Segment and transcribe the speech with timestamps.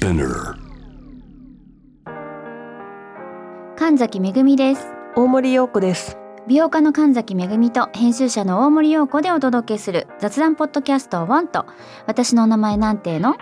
[0.00, 0.54] Spinner.
[3.76, 4.86] 神崎めぐみです
[5.16, 6.16] 大森洋子です。
[6.46, 11.66] 美容家の神崎めぐみと編集者の大森洋子でお届けする雑談ポッドキャスト「ワンと
[12.06, 13.34] 私のお名前なんての?」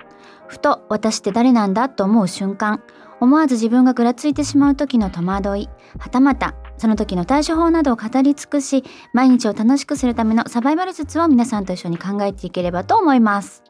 [0.48, 2.80] ふと私って誰なんだと思う瞬間
[3.20, 5.68] 思わず自分がぐらついてしまう時の戸惑い
[5.98, 8.82] はたまたその時の対処法などを語り尽くし
[9.12, 13.62] 毎日を楽しくするためのサバイバル術を皆さんと一緒に考えていければと思います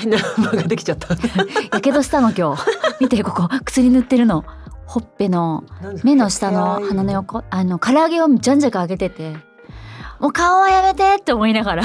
[0.00, 1.14] 変な間ができちゃった。
[1.72, 2.64] やけどしたの今日。
[3.00, 3.48] 見てここ。
[3.64, 4.44] 薬塗ってるの。
[4.86, 5.62] ほっぺの
[6.02, 7.44] 目の下の鼻の横。
[7.50, 9.36] あの唐揚げをじゃんじゃか上げてて。
[10.18, 11.82] もう顔はやめてって思いながら。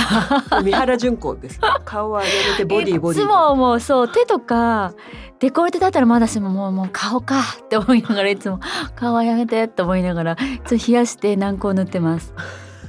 [0.64, 1.60] 三原純子です。
[1.84, 3.24] 顔はやめてボディボディ。
[3.24, 4.94] いつももうそう手とか
[5.40, 7.42] デコルテだったらまだしももうもう顔か。
[7.66, 8.60] って思いながらいつも。
[8.96, 12.34] 顔はやめてって思いながらちょっと冷やして軟膏塗ってます。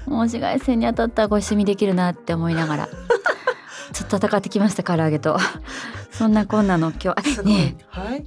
[0.07, 2.89] もう紫外線に当たったらこれシミできるなって思いながら
[3.97, 5.39] ちょっと戦ってきました唐揚げと
[6.11, 8.25] そんなこんなの今日ねえはい。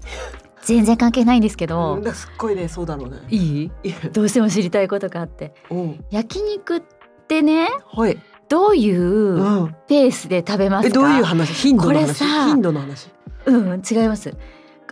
[0.64, 3.18] 全然関係ないんですけうどん、だからすっごいね、そうだろうね。
[3.30, 3.72] いい？
[4.12, 6.06] どうしても知りたいことがあってうん。
[6.12, 6.84] 焼肉っ
[7.28, 8.20] てねはい。
[8.50, 11.54] どういううんペースで食べますえ、か、どういう話？
[11.54, 12.24] 頻度の話？
[12.26, 13.10] 頻度の話。
[13.46, 14.36] うん違います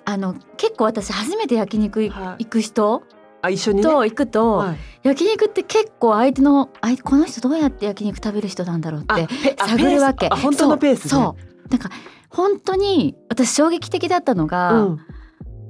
[0.05, 3.03] あの結構私初めて焼肉いはい行く人
[3.41, 3.83] あ、一緒にね？
[3.83, 4.77] と行くと、はい。
[5.03, 11.09] 焼肉って結構相手のあいこの人どうやって焼肉食べる人なんだろうって探るわけ本当のペースね。
[11.09, 11.89] そうなんか
[12.29, 14.99] 本当に私衝撃的だったのが、うん。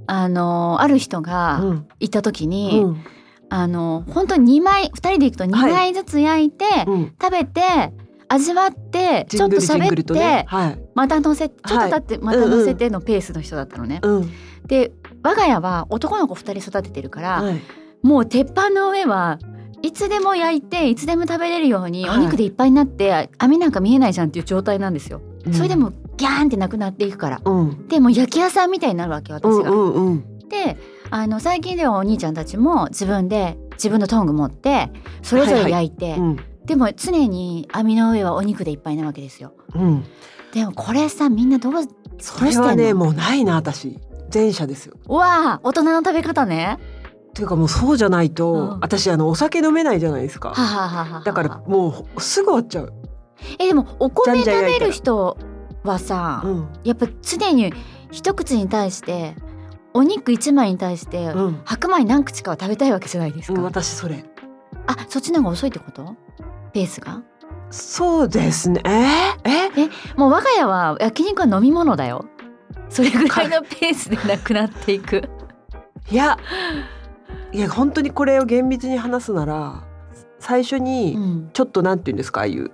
[0.07, 1.87] あのある人がうん。
[1.99, 3.03] いた時に、うん。
[3.49, 7.13] あの本当に2枚2人で行くと2枚ずつ焼いて、うん。
[7.21, 7.61] 食べて
[8.29, 10.45] 味わってちょっと喋って、ね。
[10.47, 10.79] はい。
[10.95, 13.99] また乗せちょっとはい経ってまた乗せてのペースの人だったのね。
[14.01, 14.31] うん。
[14.65, 14.91] で
[15.27, 17.61] 我が家は男の子2人育ててるから、はい。
[18.01, 19.39] もう鉄板の上は
[19.81, 25.21] いつでも焼いていつでも食べれるようにはいお肉でいっぱいになって、網なんか見えないじゃんっていう状態なんですよ。
[25.51, 27.41] それでもギャーンってなくなっていくから。
[27.43, 27.87] うん。
[27.87, 29.69] でもう焼き屋さんみたいになるわけ私が。
[29.69, 30.47] うんうんうん。
[30.47, 30.77] で
[31.09, 34.89] あの最近ではお兄ちゃんたちも自分で自分のトング持って
[35.23, 36.39] それぞれ焼いて、うん。
[36.65, 39.53] でも常に網の上はお肉でいっぱいなわけですよ。
[39.75, 40.05] うん。
[40.53, 41.73] でもこれさみんなどう
[42.19, 43.99] それはね、もうないな、私。
[44.33, 44.95] 前者ですよ。
[45.07, 46.77] うわあ大人の食べ方ね。
[47.29, 50.53] っていうかもうそうじゃないと、うん私あのお酒飲めないじゃないですか。
[51.23, 52.93] だからもうすぐ終わっちゃう。
[53.59, 55.37] えでもお米食べる人
[55.83, 56.67] はさ、うん。
[56.83, 57.71] やっぱ常に
[58.11, 59.35] 一口に対して
[59.93, 61.61] お肉一枚に対して、うん。
[61.63, 64.25] 白米何口かは食べたいわけじゃないですか、うん、私それ。
[64.87, 66.15] あそっちの方が遅いってこと？
[66.73, 67.21] ペースが？
[67.69, 68.81] そうですね。
[68.85, 68.89] え？
[69.43, 72.25] ー、えもう我が家は焼肉は飲み物だよ
[72.89, 75.29] それぐらいのペースでなくなっていく。
[76.09, 76.37] いや
[77.51, 79.83] いや本当にこれを厳密に話すなら
[80.39, 81.49] 最初うにん。
[81.53, 82.71] ちょっとなんて言うんですかああいう。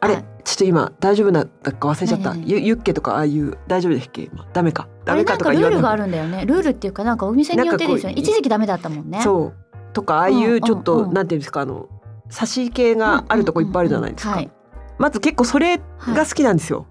[0.00, 0.24] あれ、はい。
[0.44, 2.30] ちょっと今大丈夫だったか忘れちゃった。
[2.30, 4.22] 何々ゆユッケとかああいう大丈夫ですっけ？
[4.22, 4.46] 今。
[4.52, 4.88] ダメか。
[5.04, 5.96] ダメかとかルールがあ。
[5.96, 6.44] るんだよね。
[6.46, 9.20] ルールっていうかなんかお店によってですよね一時期ダメだったもんね。
[9.22, 9.54] そう。
[9.92, 11.88] とかああいうちょっと、うんなんていうんですかあの
[12.30, 14.32] 差し系があるとこいっぱいあるじゃないですか。
[14.32, 14.50] はい。
[14.98, 16.86] まず結構それが好きなんですよ。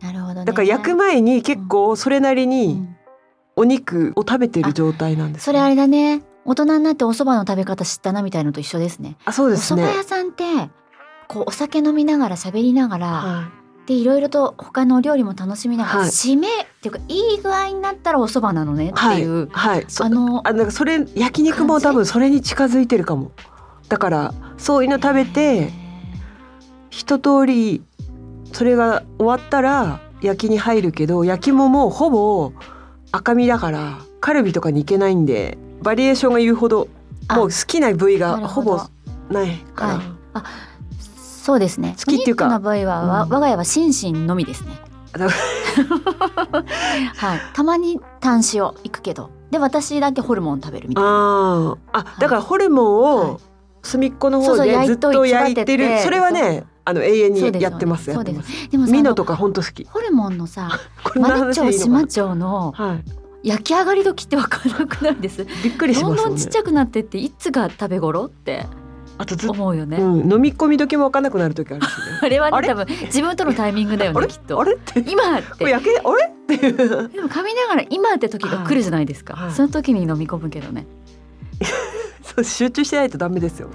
[0.00, 0.44] なるほどね。
[0.44, 2.96] だから焼く前に結構それなりうにん。
[3.58, 6.22] お肉を食べてる状態なんです、それあれだね。
[6.44, 9.16] 大人になってお蕎麦の食べ方知ったなみたいのと一緒ですね。
[9.26, 9.82] おあそうですね。
[9.82, 10.44] 蕎麦屋さんって
[11.26, 13.50] こうお酒飲みながら喋りながら、は
[13.86, 16.08] でいろいろと他のお料理も楽しみながら、はい。
[16.10, 16.50] 締めっ
[16.82, 23.32] ていうかいい具合になったらお蕎麦なのねいっていう、はい、はい、そあのあなんかそれ焼肉も多分それに近づいてるかも。
[23.88, 25.70] だからそういうの食べて
[26.90, 27.82] 一通り
[28.52, 32.52] それが終わったら焼きに入るけど焼きももうほぼ
[33.12, 36.88] 赤身だからカルビとかに行けないんでバリエーションが言うほど
[37.28, 37.36] あ。
[37.36, 38.80] もう好きな部位がほぼ
[39.30, 40.04] ないから、はい。
[40.34, 40.44] あ
[41.06, 41.94] そうですね。
[41.98, 43.32] 好きっていうかの場合は、わうん。
[43.32, 44.72] 我が家は心身のみですね。
[45.12, 47.40] だ はい。
[47.54, 49.30] たまに単塩行くけど。
[49.50, 51.10] で私だけホルモン食べるみたいな。
[51.10, 51.78] あー。
[51.92, 53.30] あだからホルモンはい。
[53.30, 53.40] を
[53.82, 56.00] 隅っこの方でずっと焼いてる。
[56.00, 58.42] それはねあの永遠にやってますやそうでも
[58.86, 59.84] ミノとか本当好き。
[59.84, 60.70] ホルモンのさ
[61.20, 62.72] マルチョ島町の
[63.42, 65.44] 焼き上がり時ってわからなくないです？
[65.64, 66.30] びっくりしどんますよね。
[66.30, 68.66] どんちっちゃくなってっていつが食べ頃って
[69.18, 71.92] あとず思うよね、うん、飲み込み時も分かんなくなる時あるしね。
[72.22, 74.60] あれはね多分自分とのタイミングだよねきっと。
[74.60, 74.74] あれ？
[74.74, 75.50] って今って。
[75.58, 75.90] これ焼け？
[75.98, 76.54] あれ？
[76.54, 76.76] っていう。
[77.08, 79.46] でも噛みながら今って時が来るじゃないですか、はい。
[79.46, 79.54] はい。
[79.56, 80.86] その時に飲み込むけどね。
[82.22, 83.74] そう集中してないとダメですよね。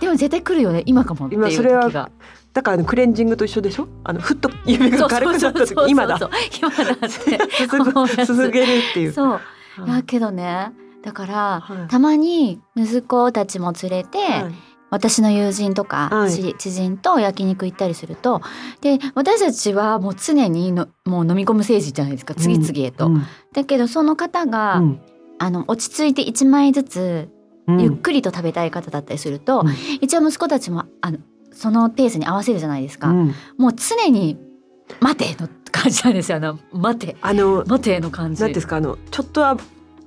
[0.00, 2.10] でも絶対来るよね今かもっていう時今それはが
[2.52, 3.88] だからクレンジングと一緒でしょ？
[4.02, 6.30] あのふっと指が軽くなった時今だそう
[6.60, 6.92] 今だ。
[6.92, 7.08] って。
[7.08, 9.12] すぐすすげるっていう。
[9.12, 9.40] そう。
[9.78, 11.88] はけどねだから、はい。
[11.88, 14.54] たまに息子たちも連れて、はい。
[14.90, 16.32] 私の友人とか、はい。
[16.32, 18.42] 知知人と焼肉行ったりすると
[18.80, 23.06] で私たちはもう常にのもう飲み込む政治じゃないですか次々へと。
[23.06, 23.22] うん。
[23.54, 25.00] だけどその方が、うん。
[25.38, 27.28] あの落ち着いて1枚ずつ
[27.68, 27.80] うん。
[27.80, 29.68] ゆっくりと食べたい方だったりすると、うん。
[30.00, 31.18] 一応息子たちもあの
[31.60, 33.08] そのペースに合わせるじゃないですか。
[33.08, 33.34] うん。
[33.58, 34.38] もう常に
[34.98, 36.38] 「待て!」の感じなんですよ。
[36.38, 38.40] あの「待て!」あの「待て!」の感じ。
[38.42, 38.76] なんですか？
[38.76, 39.58] あのちょっとあ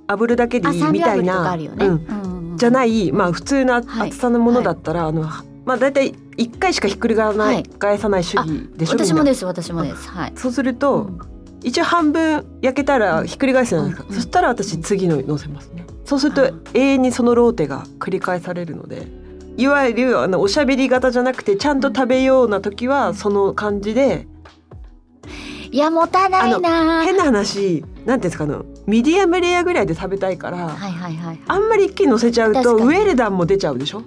[0.08, 1.56] 炙るだけであいいみたいな。
[2.56, 4.10] じゃないまあ普通のはい。
[4.10, 5.22] 厚さのものだったら、あの
[5.66, 7.64] まあ大体一回しかひっくり返さない、はい。
[7.64, 8.98] 返さない主義でしょ？
[8.98, 10.10] 私もです私もです。
[10.10, 10.34] はい。
[10.36, 11.20] そうすると、うん。
[11.64, 15.86] 一応半分焼けたらひっくり返すじゃないですか、うんそしたら私次の乗せますね。
[16.04, 19.08] そうするとあ永遠にそのローテが繰り返されるので
[19.58, 24.28] いわゆるあのおしゃべり型じゃなくてちゃんと食べような時はその感じで
[25.72, 27.04] いや持たないな。
[27.04, 31.40] 変な話なんていうんですかあのミディアムレアぐらいで食べたいから、はいはいはい。
[31.48, 34.04] あんまり一気に乗せちゃうとウェルダンも出ちゃうでしょ？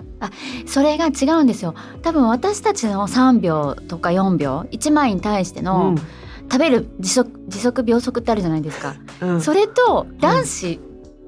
[0.67, 1.75] それが違うんですよ。
[2.03, 5.97] 多分私たちの3秒とか4秒1枚に対しての、
[6.43, 8.95] 食べる時速時速秒速ってあるじゃないですか。
[9.21, 10.81] うんうんそれと男子、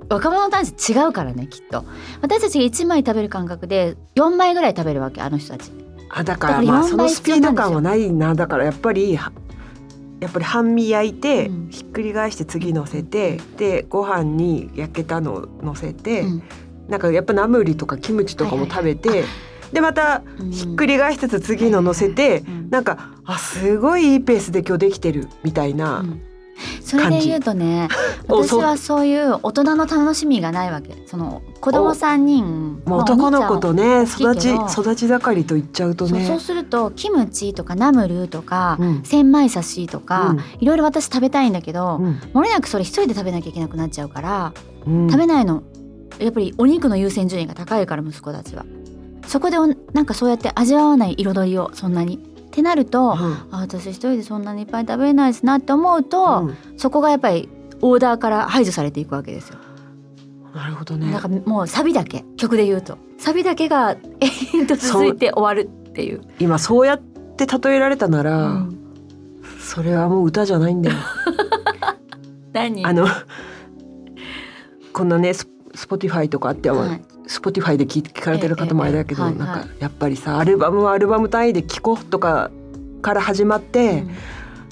[0.09, 1.85] 若者男子違うからねきっと。
[2.23, 5.71] 私たちが1枚食べる感覚で4枚ぐらい食べるわけあの人たち。
[6.11, 8.35] あだからまあ4倍そのスピード感はないな。
[8.35, 9.33] だからやっぱりは
[10.21, 11.69] やっぱり半身焼いて、うん。
[11.71, 16.43] ひっくり返して次乗せてでご飯に焼けたの乗せて、うん。
[16.89, 19.25] なんかやっぱナムリとかキムチとかも食べて、
[19.73, 20.51] でまたうん。
[20.51, 22.71] ひっくり返しつつ次の乗せて、うん。
[22.71, 26.23] なんかあすごいいいペースで今日できてるみたいな、うん
[26.83, 27.89] それで言うとね
[28.29, 31.03] お私はそういう大人の楽しみがないわけ。
[31.07, 36.27] その子供三人まあ、男の子とね育ち育ち盛りと言っちゃうとね。
[36.27, 39.03] そうするとキムチとかナムルとか、うん。
[39.03, 40.41] 千枚刺しとか、うん。
[40.61, 42.21] いろいろ私食べたいんだけど、うん。
[42.33, 44.53] もれなくそれ一人で食べなきゃいけなくなっちゃうから、
[44.87, 45.11] うん。
[45.11, 45.63] 食べないの。
[46.19, 48.65] やっぱりお肉の優先順位が高いから息子たちは。
[49.27, 52.19] そこでおなんかそうやって味わわない彩りをそんなに
[52.59, 53.15] ってなると、うん。
[53.15, 56.57] あ私一人でそんなにいっぱい食べれないですなって思うと、うん。
[56.77, 57.49] そこがやっぱり
[57.81, 59.59] オーダーから排除されていくわけですよ。
[60.55, 61.13] なるほどね。
[61.13, 62.99] だからもうサビだけ曲で言うと。
[63.17, 63.93] サビだけが
[64.53, 66.23] 永遠と続いて終わるっていう。
[66.41, 68.79] 今そうやって例えられたなら、うん。
[69.61, 70.97] それはもう歌じゃないんだよ。
[72.53, 72.85] 何？
[72.85, 73.07] あの
[74.93, 82.51] こんなねススポティファイとかあっては、はいスポティファイで聞聞かれてる方もあれだけど、なんかはいやっぱりさアルバムはアルバム単位で聴こうとか
[83.03, 84.11] から始まって、うん。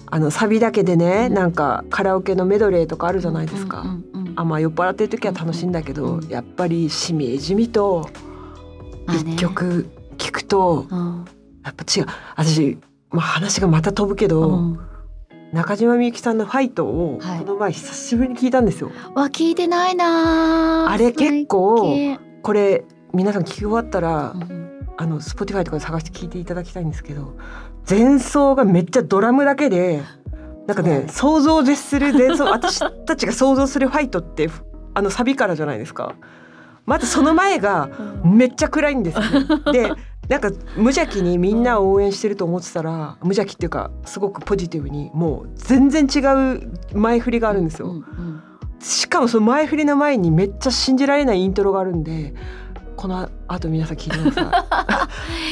[0.08, 3.84] あのサビだけでね、うんなんかカラオケのメドレーとかあるじゃないですか。
[4.36, 8.08] あまあ酔っ払ってる時は楽しいんだけど、うんやっぱりしみじみと
[9.08, 11.24] 一曲聴くと、うん
[11.64, 12.06] やっぱ違う。
[12.36, 12.78] 私、
[13.10, 14.78] まあ、話がまた飛ぶけど、うん。
[15.52, 17.38] 中島みゆきさんの「ファイト」をはい。
[17.40, 18.92] この前久しぶりに聞いたんですよ。
[19.14, 24.66] わ聞いてないなあれ結構これ皆さん聞き終わったら、うん
[24.98, 27.36] あの Spotify とかで探して聞いていただきたいんですけど
[27.90, 30.00] 前奏がめっちゃドラムだけで
[30.66, 34.48] なんかね想像を絶する前奏 私たちが想像するファイトって
[34.94, 36.14] あのサビからじゃないですか。
[36.86, 37.90] まずその前が
[38.24, 39.22] うんめっちゃ暗いんですよ。
[39.72, 39.92] で
[40.30, 46.20] なんか無邪気にみんなを応援してると思ってたら無邪気っていうかすごくポジティブにもう全然違
[46.54, 47.88] う前振りがあるんですよ。
[47.88, 48.04] うんうん
[48.86, 52.34] しかもその前振りの前にめっちゃ信じられないイントロがあるんで
[52.96, 55.08] この後皆さん聞いてくださ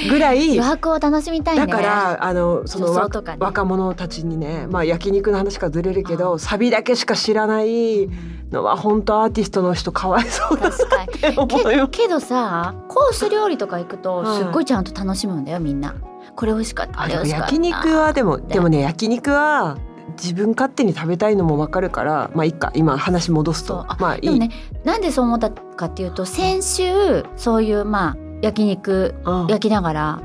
[0.07, 1.67] いぐらい余白を楽しみたいね。
[1.67, 3.37] だからあのそのね。
[3.39, 8.09] 若者たちにねまあ焼肉の話からずれるけどサビだけしか知らない
[8.51, 11.13] のは本当アーティストの人かわいそうだ確かに。
[11.13, 11.89] って思うよ。
[11.89, 15.97] けけどさコース料理とか行くとはいすっごいちゃんと楽しむんだよみんな。
[16.37, 17.09] これ美味しかった。
[17.09, 19.77] 焼肉はでもででもね焼肉は
[20.13, 23.87] 自分勝手に食べたいのもわかるからまあいいか今話戻すと。
[23.99, 24.51] まあいい、でもね
[24.85, 30.23] なんでそう思ったかっていうと先週そういうまあ焼肉うん焼きながら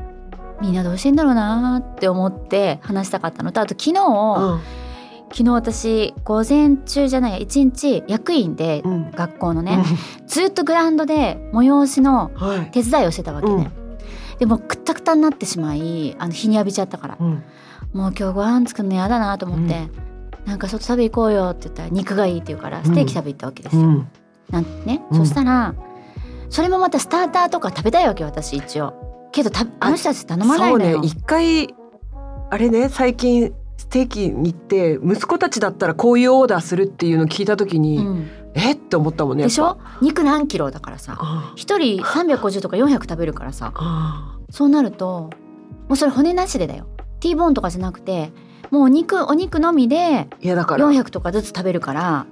[0.62, 4.62] みんなどうしてんだろうなって思って話したかったのとあと昨日、うん。
[5.32, 9.12] 昨日私午前中じゃない一日役員でうん。
[9.12, 9.84] 学校のね、
[10.28, 12.72] ずっとグラウンドで催しのうんはい。
[12.72, 13.72] 手伝いをしてたわけね、
[14.40, 17.18] でもくったくたになってしまいあの日に浴びちゃったから。
[17.20, 17.44] うん
[17.94, 19.88] もう今日ご飯作るの嫌だなと思って、
[20.46, 24.08] なんか外食べ行こうよって言ったら肉がいいって言うからステーキ食べ行ったわけですよ、うん。
[24.50, 25.18] なんね、うん。
[25.18, 25.76] そしたら
[26.50, 29.30] それもまたスターターとか食べたいわけ私一応。
[29.32, 31.76] けどたあの人たち頼まないのよ、そうね一回
[32.50, 38.30] あれね最近ステーキに行って息子たちだったらこういうオーダーするっていうのを聞いた時に、うん。
[38.56, 39.78] えって思ったもんねでしょ？
[40.02, 43.72] 肉何キロだからさ一人350とか400食べるからさ。
[43.76, 44.40] あ。
[44.50, 45.30] そうなると
[45.88, 46.88] もうそれ骨なしでだよ
[47.20, 48.32] T ボーンとかじゃなくて
[48.72, 50.90] もうお肉お肉のみでいやだから。
[50.90, 52.26] 400とかずつ食べるから。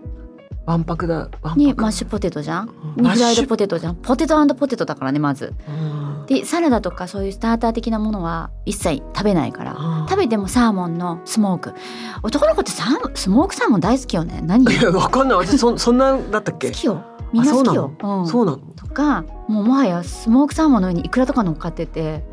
[0.66, 2.70] わんぱくだにマッシュポテトじゃん？
[2.98, 3.04] うん。
[3.06, 3.96] にフライドポテトじゃん？
[3.96, 5.54] ポテトポテトだからねまず。
[5.68, 6.26] うん。
[6.28, 9.74] でサラダとかそういうスターター的なものは一切食べないから。
[9.76, 10.08] うん。
[10.10, 11.74] 食べてもサーモンのスモーク。
[12.22, 14.42] 男の子ってサーモンスモークサーモン大好きよね？
[14.44, 14.70] 何？
[14.70, 15.38] いやわかんない。
[15.38, 16.68] 私そ そんなだったっけ？
[16.68, 17.02] 好きよ。
[17.32, 17.94] みんな好きよ。
[18.04, 18.28] うん。
[18.28, 18.58] そうなの？
[18.76, 22.26] とかもうもはやスモークサーモンの上にイクラとか乗っかってて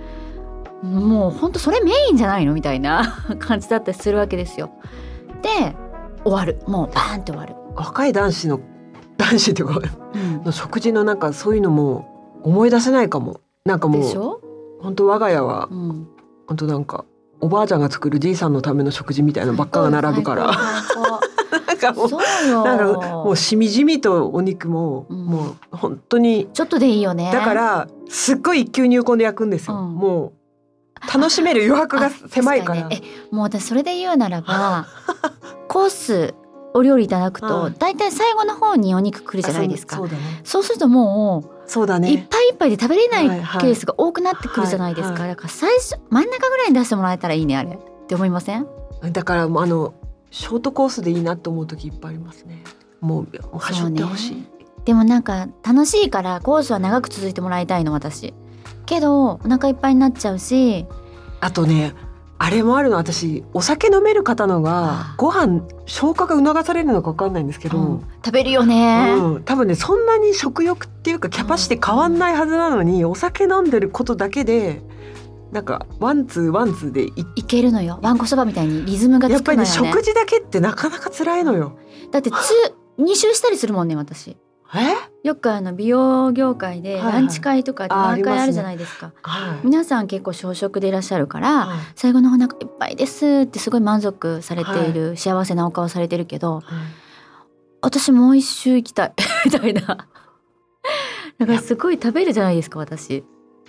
[0.84, 4.70] もうほんとそれメインじゃないのみたいな 感じだったりするわけですよ。
[5.42, 5.74] で
[6.24, 6.60] 終わる。
[6.66, 7.54] もうバーンって終わる。
[7.74, 8.60] 若い男子の
[9.16, 9.80] 男子っていうか
[10.14, 10.44] うん。
[10.44, 13.40] の食事のなんかそういうのも思い出せないかも。
[13.64, 14.02] なんかもう
[14.82, 16.06] 本当我が家はうん、
[16.46, 17.06] 本当なんか
[17.40, 20.50] おばあちゃんが作るじいさんのための食事みたいなのばっかが並ぶから。
[21.66, 25.24] なんかもうもうしみじみとお肉も、うん。
[25.24, 27.30] もう本当にちょっとでいいよね。
[27.32, 29.94] だからすっごい一級入魂で焼くんですよ、うん。
[29.94, 30.32] もう
[31.12, 33.00] 楽しめる余白が狭いからあ確に。
[33.00, 34.86] ねえもう私それで言うならば
[35.68, 36.34] コース
[36.76, 37.74] お料理いただくとうん。
[37.74, 39.96] だいたい最後の方にお肉来るじゃないですか。
[39.96, 40.40] あそうそうだね。
[40.44, 47.70] そうするともそうだういっねぱいいっぱいで食べれないケースが多くなってくるじゃないですか、はいだから最初真ん中ぐらいに出してもらえたらいいねあれ。
[47.70, 48.66] って思いません？
[49.12, 49.94] だからもうあの
[50.30, 52.62] ショートコースでいいなと思う時いっぱいありますね。
[53.00, 54.48] もうもうはしょってほしい、ね
[54.84, 58.34] でもなんか楽しいからコースは長く続いてもらいたいの私
[58.86, 60.86] けどお腹いっぱいになっちゃうし。
[61.40, 61.94] あとね
[62.38, 62.96] あれもあるの。
[62.96, 68.00] 私お酒飲める方のあがあご飯消化が促されるのか分かんないんですけど、うん。
[68.24, 74.82] 食べるよね、うん、多分ねそんなに食欲っていうかキャパシティ変わんないはずなのにお酒飲んでることだけで
[75.52, 78.00] なんかワンツーワンツーでいいけるのよ。
[78.02, 81.78] わんこそばみたいにリズムがやっぱりね食事だけってなかなか辛いのよ。
[82.10, 82.34] だってつ
[82.98, 84.30] 二周したりするもんね私。
[84.30, 84.36] え
[85.22, 89.60] よくあの美容業界でランチ会とかディナーあるじゃないですか、はい。
[89.64, 91.78] 皆さん結構小食でいらっしゃるから、はい。
[91.94, 96.62] 最後のお腹いっぱいですってすごい満足されている、幸せなお顔されてるけど
[97.80, 99.12] 私もう一周行きたい。
[99.46, 100.06] みたいな。
[101.38, 103.24] だからすごい食べるじゃないですか私。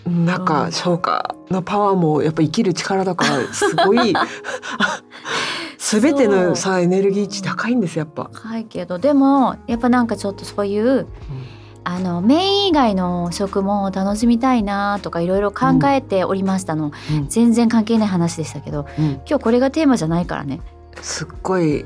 [0.05, 4.13] なんか消化のパワーもやっぱ生きる力だからすごい
[5.77, 8.29] 全てのさエネルギー値高いんですやっぱ。
[8.33, 11.07] 高いけどでもやっぱなんかちょっとそういう
[11.83, 17.27] あのメイン以外の食も楽しみたいなとかいろいろ考えておりましたの、うん。
[17.27, 19.05] 全然関係ない話でしたけどうん。
[19.27, 20.61] 今日これがテーマじゃないからね。
[21.01, 21.85] すっごい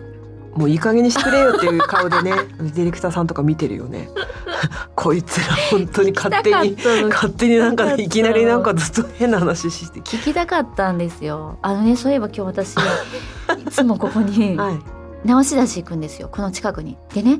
[0.59, 4.09] もういい加減にしてくれよっていう顔でね ディレクターさんとか見てるよね。
[4.93, 6.75] こいつら本当に勝手に
[7.07, 11.57] 勝手になんかいきなりなんかずっと変な話してき聞きたかったんですよ。
[11.61, 14.79] あのねそういえば今日私 いつもここにはい。
[15.23, 16.27] 直し出し行くんですよ。
[16.29, 16.97] この近くに。
[17.13, 17.39] でね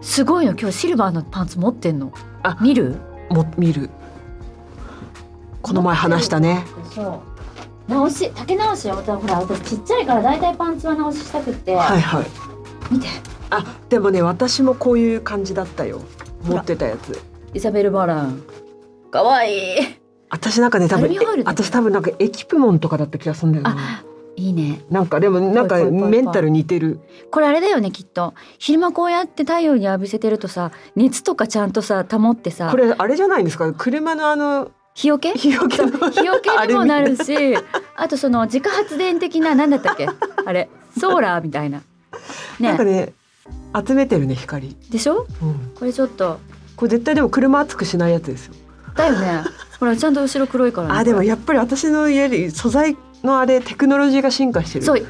[0.00, 2.12] すごいの今日シルバーのパンツ持ってんの。
[2.42, 2.96] あ見る？
[3.28, 3.90] も見る。
[5.60, 6.64] この前話したね。
[6.94, 7.34] そう。
[7.92, 8.94] 直し丈直しよ。
[8.94, 12.53] ほら私ちっちゃいからだいたいパンツは直ししたくって、はいはい
[12.94, 13.08] 見て。
[13.50, 16.00] あでもね私もこういう感じだったよ。
[16.44, 17.20] 持ってたやつ。
[17.52, 18.42] イザベル・バラン。
[19.10, 19.60] かわいい。
[20.30, 21.08] 私なんかね多分
[21.44, 23.82] 私多分なんかエキプモンとかだった気がするんだよね。
[24.36, 24.80] いいね。
[24.90, 26.98] なんかでもなんかメンタル似てる。
[27.30, 28.34] これあれだよねきっと。
[28.58, 32.68] 昼間こうやって太陽に浴びせてるとさ熱とかちゃんとさ保ってさ。
[32.70, 33.72] これあれじゃないんですか？
[33.72, 35.32] 車のあの日よけ？
[35.34, 37.56] 日よけの日よけにもなるし。
[37.96, 40.08] あとその自家発電的な何だったっけ？
[40.44, 40.68] あれ。
[40.98, 41.82] ソーラーみたいな
[42.60, 42.68] ね。
[42.68, 43.12] なんかね
[43.86, 45.26] 集めてるね光、でしょ？
[45.42, 46.38] うん、これちょっと。
[46.76, 48.54] これ絶対でも車熱くしないやつですよ。
[48.96, 49.42] だよね。
[49.78, 54.84] ほらちゃんと後ろ黒いからねあでもやっぱり私の家より素材のあれテクノロジーが進化してる。
[54.84, 55.06] そう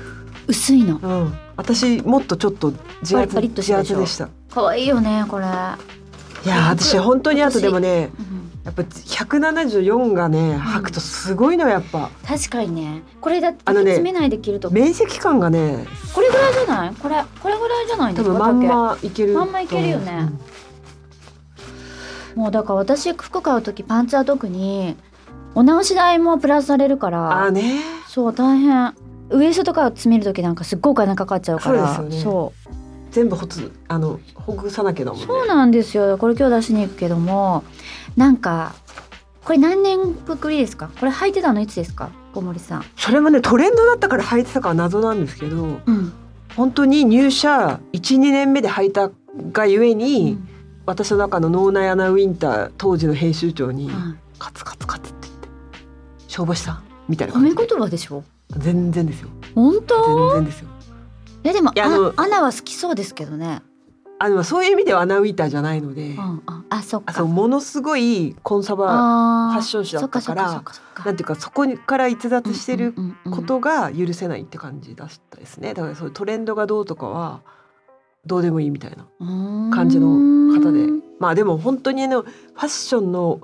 [0.47, 0.99] 薄いの。
[0.99, 4.25] うん、私もっとちょっと自圧パリッとして自るでしょ？
[4.27, 4.55] 圧でした。
[4.55, 12.11] 可愛いよねこれ、いやー私本当にあとでもねうんやっぱ174がね履くとすごいのやっぱ。
[12.27, 13.03] 確かにね。
[13.21, 16.95] これだって詰めないで着ると面積感がねこれぐらいじゃない？
[16.95, 20.31] これこれぐらいじゃない多分まんまいけるまんまいけるよね。
[22.35, 24.97] もうだから私服買う時パンツは特に
[25.55, 27.47] お直し代もプラスされるから。
[27.49, 27.81] ーね。
[28.09, 28.95] そう大変。
[29.31, 31.95] ウエストとか詰める時なんかすっごいお金かかっちゃうから。
[31.95, 32.33] そうですよね。
[32.33, 32.75] そう。
[33.11, 35.27] 全部ほつあのほぐさなきゃだもんね。
[35.27, 36.19] そうなんですよ。
[36.19, 37.63] これ今日出しに行くけども
[38.17, 38.75] なんか
[39.45, 40.89] これ何年ぶりですか？
[40.99, 42.11] これ履いてたのいつですか？
[42.33, 42.85] 小森さん。
[42.97, 45.57] それもねトレンドだったから履いてたから謎なんですけど
[45.87, 46.13] うん、
[46.57, 49.11] 本当に入社12年目で履いた
[49.53, 50.49] がゆえうに、ん。
[50.87, 55.49] 私の中の脳内アナウィンター当時の編集長にうん「カツカツカツ」って言って
[56.29, 57.75] 「消防士さん」みたいな褒め感じで。
[57.75, 58.23] 言葉でしょ？
[58.59, 59.29] 全然ですよ。
[59.55, 60.33] 本当？
[60.35, 60.69] 全然ですよ。
[61.43, 61.73] いやでも
[62.17, 63.63] アナは好きそうですけどね
[64.25, 66.43] あでもそういう意味ではアナウィンターじゃないので、うんうん。
[66.71, 67.13] あそっか。
[67.13, 70.63] あそうものすごいコンサバファッション誌だったから
[71.05, 75.75] なんていうかそこから逸脱してるうんうんうんうんことが許せないって感じだったですね。
[75.75, 77.43] だからそういうトレンドがどうとかは
[78.25, 79.07] どうでもいいみたいな
[79.71, 80.09] 感じの
[80.59, 80.87] 方で。
[81.21, 83.41] まあでも本当にあのファッションの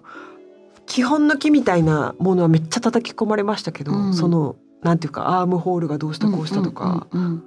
[0.87, 4.14] 基本の木みたいなものはめっちゃ叩き込まれましたけど、うん。
[4.14, 7.44] そのなんていうかアームホールがどうしたこうしたとか、うんうん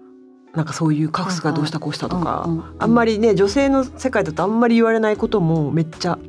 [0.53, 6.19] なんかそういうカフスがどうしたこうしたとか、うんうんあんまりね女性の世界だとあんまり言われないこともめっちゃ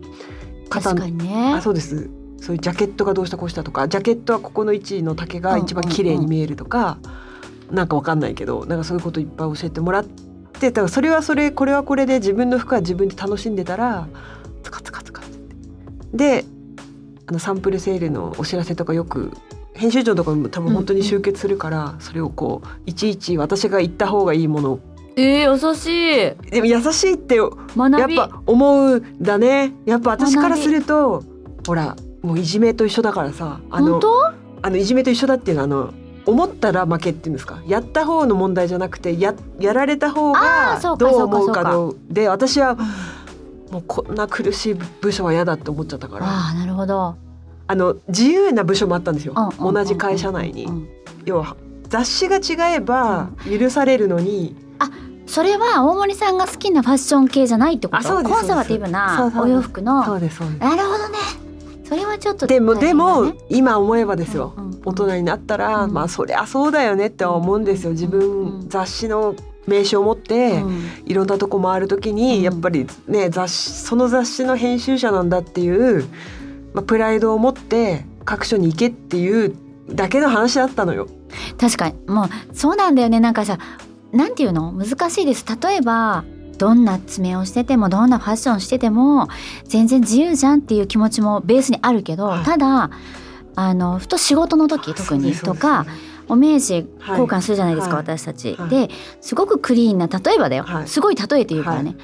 [0.70, 1.52] 確かにね。
[1.54, 2.10] あそうです。
[2.40, 6.98] そういうジャケットがどうしたこうしたとかジャケットはここの位置の丈が一番綺麗に見えるとか、
[7.70, 14.08] なんかわかんないけどなんかそういうこといっぱい教えてもらってだからそれはそれこれはこれで自分の服は自分で楽しんでたら
[14.62, 15.30] ツカツカツカって。
[16.14, 16.44] で
[17.26, 19.32] あのサンプルセールのお知らせとかよく
[19.74, 24.72] 編集長とかも多分本当に集結するから、それをこういちいち私が言った方がいいもの。
[24.72, 24.80] を
[25.16, 25.86] えー、優し
[26.48, 26.50] い。
[26.50, 27.48] でも優しいってやっ
[28.16, 29.72] ぱ思うんだね。
[29.84, 31.22] やっぱ私からすると
[31.66, 34.26] ほらもういじめと一緒だからさあの本当？
[34.62, 35.94] あのいじめと一緒だっていうのはあの
[36.26, 37.62] 思ったら負けっていうんですか？
[37.66, 41.64] やった方の問題じゃなくてややられた方あがどう思うかそうか。
[41.64, 42.76] かどうで私は
[43.70, 46.26] もうこんな苦しい部署は嫌だって思っちゃったから。
[46.26, 47.16] ああなるほど、
[47.66, 49.34] あの自由な部署もあったんですよ。
[49.36, 50.66] うん同じ会社内に。
[50.66, 50.88] うん
[51.24, 51.56] 要は
[51.88, 54.56] 雑誌が違えば許されるのに。
[55.26, 57.96] それは大森さんが好きなファッション系じゃないってこと？
[57.98, 60.04] あそうですコンサバティブなお洋服の？
[60.04, 60.58] そうですそうです。
[60.60, 61.18] なるほどね。
[61.84, 64.52] それはちょっとでもでもね今思えばですよ。
[64.56, 65.94] うんうん大人になったら、うん。
[65.94, 67.92] まあそりゃそうだよねっては思うんですよ。
[67.92, 69.34] 自分、うん雑誌の
[69.66, 70.84] 名刺を持って、うん。
[71.06, 72.42] いろんなとこ回る時に、うん。
[72.42, 76.04] やっぱりね雑誌その雑誌の編集者なんだっていう、
[76.74, 79.56] まあ、プライドを持って各所に行けっていう
[79.88, 81.08] だけの話だったのよ。
[81.58, 81.94] 確かに。
[82.06, 83.20] もうそうなんだよね。
[83.20, 83.58] なんかさ
[84.12, 84.72] なんていうの？
[84.72, 85.44] 難しいです。
[85.62, 86.24] 例えば
[86.58, 89.28] どんな爪をしててもどんなファッションしてても
[89.64, 92.44] 全然自由じゃんっていう気持ちもベースにあるけど、はい。
[92.44, 92.90] ただ
[93.56, 95.86] あのふと仕事の時特にとか
[96.28, 98.04] お名刺交換するじゃないですか、はい。
[98.04, 98.54] 私たち。
[98.54, 98.70] はい。
[98.70, 98.88] で
[99.20, 100.88] すごくクリーンな例えばだよ、はい。
[100.88, 101.96] すごい例えて言うからね、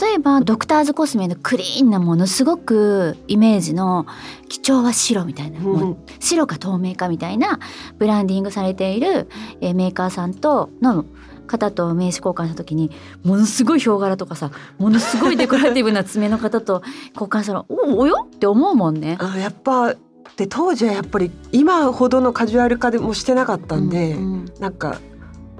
[0.00, 4.06] 例えばドクターズコスメのクリーンなものすごくイメージの
[4.48, 7.58] 基調は白みたいな、もう白か透明かみたいな
[7.98, 9.28] ブランディングされている、
[9.60, 11.04] えーメーカーさんとの
[11.46, 12.90] 方と名刺交換した時に
[13.22, 16.82] ものすごいヒョウ柄とかさものすごいデコラティブな爪の方と
[17.12, 19.18] 交換したら「おおよ?」って思うもんね。
[19.20, 19.94] あのやっぱ
[20.36, 24.52] で当時はやっぱり今ほどのカジュアル化でもしてなかったんで、うんうん。
[24.60, 25.00] なんか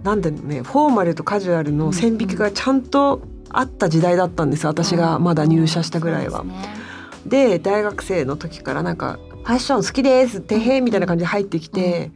[0.03, 6.39] なんだろうねフォーマルとカジュアルの線引きがちゃんとあった時代だったんです私がまだ入社したぐらいは。
[6.39, 6.85] そうですね。
[7.27, 12.11] で大学生の時からなんか「ファッション好きです」てへんみたいな感じで入ってきて、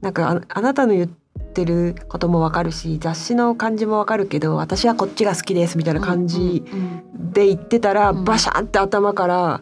[0.00, 1.08] なんかああなたの言っ
[1.52, 7.32] てることもわかるし雑誌の感じもわかるけど私はこっちが好きですみたいな感じうんうん。
[7.32, 8.24] で言ってたら、うん。
[8.24, 9.60] バシャンって頭から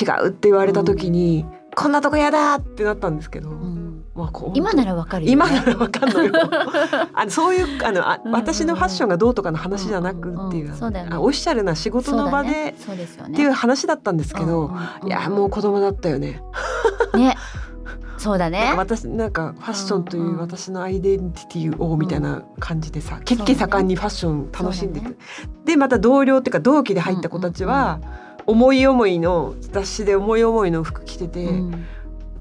[0.00, 3.82] 違うって言われた時に、こんなとこやだってなったんですけど、うん。
[4.54, 6.32] 今ならわかるよ、ね、今ならわかんのよ。
[7.14, 8.32] あのそういうあのあうんうんうん。
[8.34, 13.32] 私のファッションがどうとかの話じゃなくっていう,、オフィシャルな仕事の場で、ねそうですよね。
[13.32, 16.42] っていう話だったんですけど、うんうんうんいやもう子供だったよね。
[17.14, 17.36] ね。
[18.18, 18.70] そうだね。
[18.72, 20.38] か私なんかファッションというんううん。
[20.38, 25.16] 私のアイデンティティをみたいな感じでさ、血気盛んにファッション楽しんでて、そう
[25.64, 27.98] でまた同僚っていうか同期で入った子たちは、
[28.46, 31.86] 思い思いの雑誌で思い思いの服着てて、うん。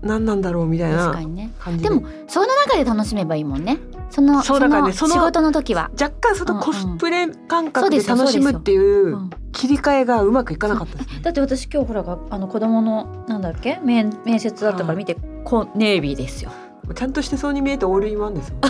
[0.01, 1.51] 何なんだろうみたいな確かにね。
[1.59, 1.89] 感じで。
[1.89, 3.77] でもその中で楽しめばいいもんね。
[4.09, 9.29] そのそうだからねその仕事の時は、若干そのコスプレ感覚で楽しむっていううん。
[9.51, 11.21] 切り替えがうまくいかなかったですね。
[11.21, 13.79] だって私今日ほらがあの子供のなんだっけ？
[13.83, 16.51] 面面接だったから見て、こうネイビーですよ。
[16.95, 18.55] ちゃんとしてそうに見えてオールインワンですよ。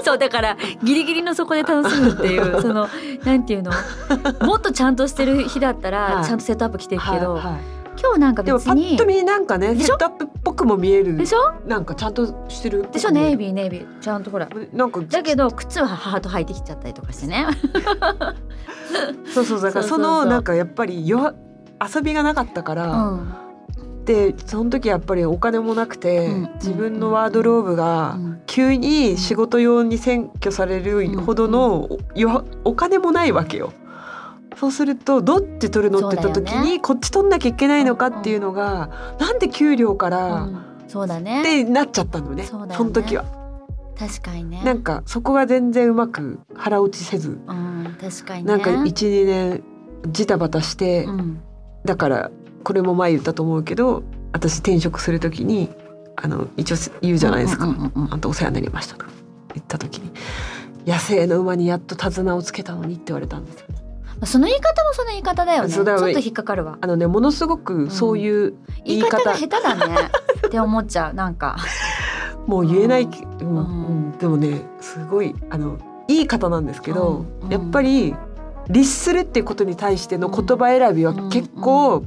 [0.04, 2.88] そうだからギリギリのそこで楽しむっていう その
[3.24, 3.70] なんていうの？
[4.46, 6.24] もっとちゃんとしてる日だったら、はい。
[6.24, 7.60] ちゃんとセットアップ着てるけど、はいはい。
[8.02, 11.16] 今日なんかでもパッ別にと見なんかねセットアップっぽくも見える。
[11.18, 11.52] でしょ？
[11.66, 12.88] なんかちゃんとしてる？
[12.90, 13.10] でしょ？
[13.10, 13.98] ネイビーネイビー。
[14.00, 14.46] ちゃんとほら。
[14.48, 17.46] ーなんかだけど靴はハート履いてきちゃったりとかしてね。
[19.34, 21.34] そうそうだからそのなんかやっぱりよ
[21.94, 23.34] 遊びがなかったかうら、ん
[24.10, 28.42] でその時やっぱりお金もなくて、うん自分のワードローブがうん。
[28.46, 31.88] 急に仕事用に占拠されるほどの
[32.64, 33.72] お金もないわけよ。
[34.56, 40.64] そうするとどっち取るのって言った時に、こっち取んなきゃいけないのかっていうのが、なんで給料から、うん。
[40.88, 43.24] そうだっねてなっちゃったのねその時は。
[43.96, 44.62] 確かにね。
[44.64, 49.62] なんかそこが全然うまく腹落ちせず、うん確かにねなんか12年
[50.08, 51.40] ジタバタして、うん
[51.84, 52.30] だから
[52.64, 55.70] これも前言ったと思うけど私転職する時に
[56.16, 59.06] あの一応言うじゃないですか「うんうんうんうんあんたお世話になりました」と。
[59.52, 60.12] 言った時に
[60.86, 63.66] 「野生の馬にやっと手綱をつけたのに」って言われたんですよ
[64.26, 65.72] その言い方もその言い方だよね。
[65.72, 66.78] ちょっと引っかかるわ。
[66.80, 69.96] あのねものすごくそういう言い方が下手だね。
[70.46, 71.56] って思っちゃうなんか。
[72.46, 73.08] もう言えない、
[73.40, 73.48] うん。
[73.48, 73.60] うんう
[74.08, 74.12] ん。
[74.18, 78.14] でもねすごいあのいい方なんですけど、うんやっぱり
[78.68, 82.04] 律するっていうことに対しての言葉選びは結構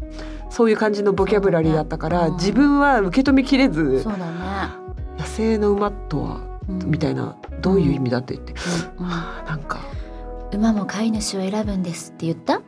[0.54, 4.24] そういう感じのボキャブラリーだったから、自分は受け止めきれずそうだね、
[5.18, 6.92] 野生の馬とはうん。
[6.92, 8.54] みたいなどういう意味だって言って、
[9.00, 9.08] うん。
[9.48, 9.80] なんか。
[10.54, 12.62] 馬も飼い主を選ぶんですって言った？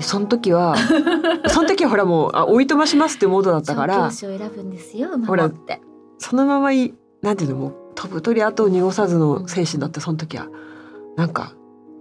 [0.00, 0.74] その時は
[1.46, 5.80] その時はほらもうあおいとましますってモードだったから選ぶんですよ馬ほらもって。
[6.18, 10.48] そのままいなんていうのもう飛ぶ鳥後を濁さずの精神だってその時は。
[11.16, 11.52] なんか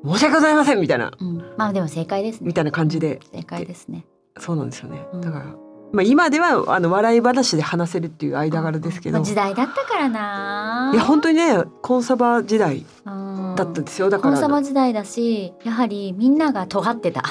[0.03, 1.11] 申し訳ございませんみたいな。
[1.19, 2.47] うん、まあでも正解ですね。
[2.47, 3.19] みたいな感じで。
[3.31, 4.05] 正解ですね
[4.39, 5.05] そうなんですよね。
[5.13, 5.21] うん。
[5.21, 5.45] だから、
[5.91, 10.91] まあ、今ではあの笑い話で話せるっていう間柄ですけど、まあ時代だったからな。
[10.93, 13.55] いや本当にねコンサバ時代うん。
[13.55, 14.09] だったんですよ。
[14.09, 17.23] だからコンサバ時代だしやはりみんなが尖ってた。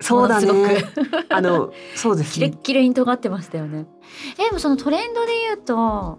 [0.00, 0.46] そうだね。
[0.80, 0.86] す
[1.28, 3.86] あのそうですキレッねキレに尖ってましたよね。
[4.38, 6.18] えでもそのトレンドで言うと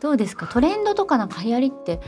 [0.00, 0.46] どうですか？
[0.46, 2.00] トレンドとかなんか流行りって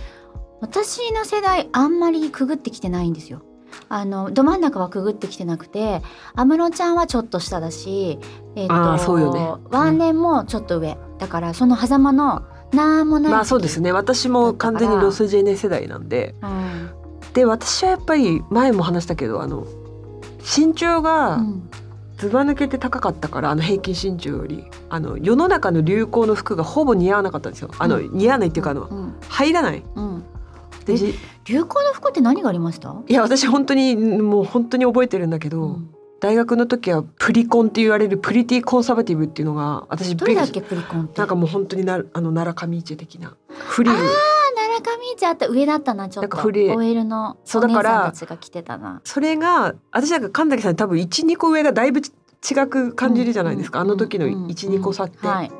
[0.61, 3.43] 私の世代あんまりくぐってきてないんですよ
[3.89, 6.03] あのど真ん中はくぐってきてなくて
[6.35, 8.19] 安室ちゃんはちょっと下だし、
[8.57, 9.55] えーそうよね。
[9.71, 13.93] ワンレンもちょっと上、だからその狭間のなんもないまあそうですね。
[13.93, 16.35] 私も完全にロスジェネ世代なんで。
[16.43, 16.91] うん。
[17.33, 19.67] で私はやっぱり前も話したけどあの
[20.57, 21.69] 身長うがん。
[22.17, 27.71] ずば抜けて高かったからあの平均身長よりあの世の中の流行の服がほぼ似合わなかったんですよ。
[27.79, 28.11] あの、うん。
[28.13, 29.15] 似合わないっていうかあのうん。
[29.29, 29.83] 入らない。
[29.95, 30.25] うん。
[30.87, 31.15] でじ
[31.47, 35.91] 流行の服って何がありました、いや私本当にもう本当に覚えてるんだけど、うん。
[36.19, 41.19] 大学の時はプリコンって言われるプリティコンサバティブっていうのが私どれだっけプリコンって？
[41.19, 44.17] なんかもう本当になあの奈良上市的なフリルあ奈
[44.79, 45.27] 良上市。
[45.27, 46.39] あった上だったなちょっと。
[46.39, 49.03] OL のお姉そうだからさんたちが着てたな。
[49.05, 53.89] それが私なんか神崎さんに多分12個上がだいぶ違く感じるじゃないですか、うん。
[53.89, 55.53] あの時のうん12個差って、はい。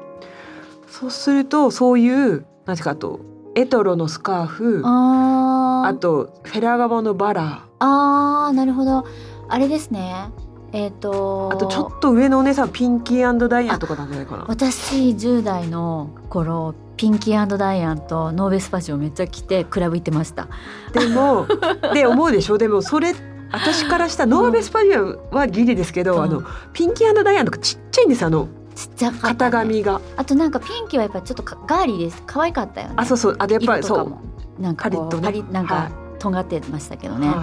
[0.89, 3.21] そうするとそういうなんていうかあと
[3.57, 7.65] エトロのスカーフああーとフェラガモのバラ。
[7.79, 9.07] あーなるほど。
[9.49, 10.31] あれですね。
[10.73, 14.45] えっ、とあとちょっと上のお姉さんピンキーダイヤンとかなんじゃないかな。
[14.47, 20.49] 私10代の頃ピンキーダイアンとノーベスパジをめっちゃ着てクラブ行ってました。
[20.93, 21.47] でも
[21.95, 22.59] で思うでしょ？
[22.59, 23.15] でもそれ
[23.53, 26.23] 私からしたらノーベスパリアンはギリですけど、うん。
[26.25, 26.43] あの
[26.75, 28.23] ピンキーダイヤンとかちっちゃいんです。
[28.27, 32.23] あのちっちゃかった、型紙が、あとなんかピンキーはやっぱちょっとかガーリーです。
[32.27, 32.95] 可愛かったよね。
[32.97, 33.37] あそうそう。
[33.39, 34.63] あとやっぱりそう。
[34.63, 35.53] なんかこうパリッとね。
[35.53, 37.37] なんかはとんがってましたけどね、はい。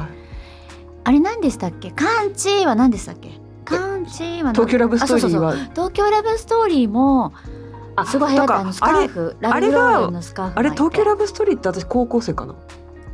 [1.03, 1.91] あれ何でしたっけ？
[1.91, 3.39] カンチーは何でしたっけ？
[3.65, 5.53] カンチーは何東京ラブストーリーは？
[5.71, 7.33] 東京ラブストーリーも
[7.95, 8.59] あすごい流行った。
[8.59, 9.35] あのスカーフ。
[9.41, 12.55] あれラブローのスカーフあれ東京ララブストーリーって私高校生かな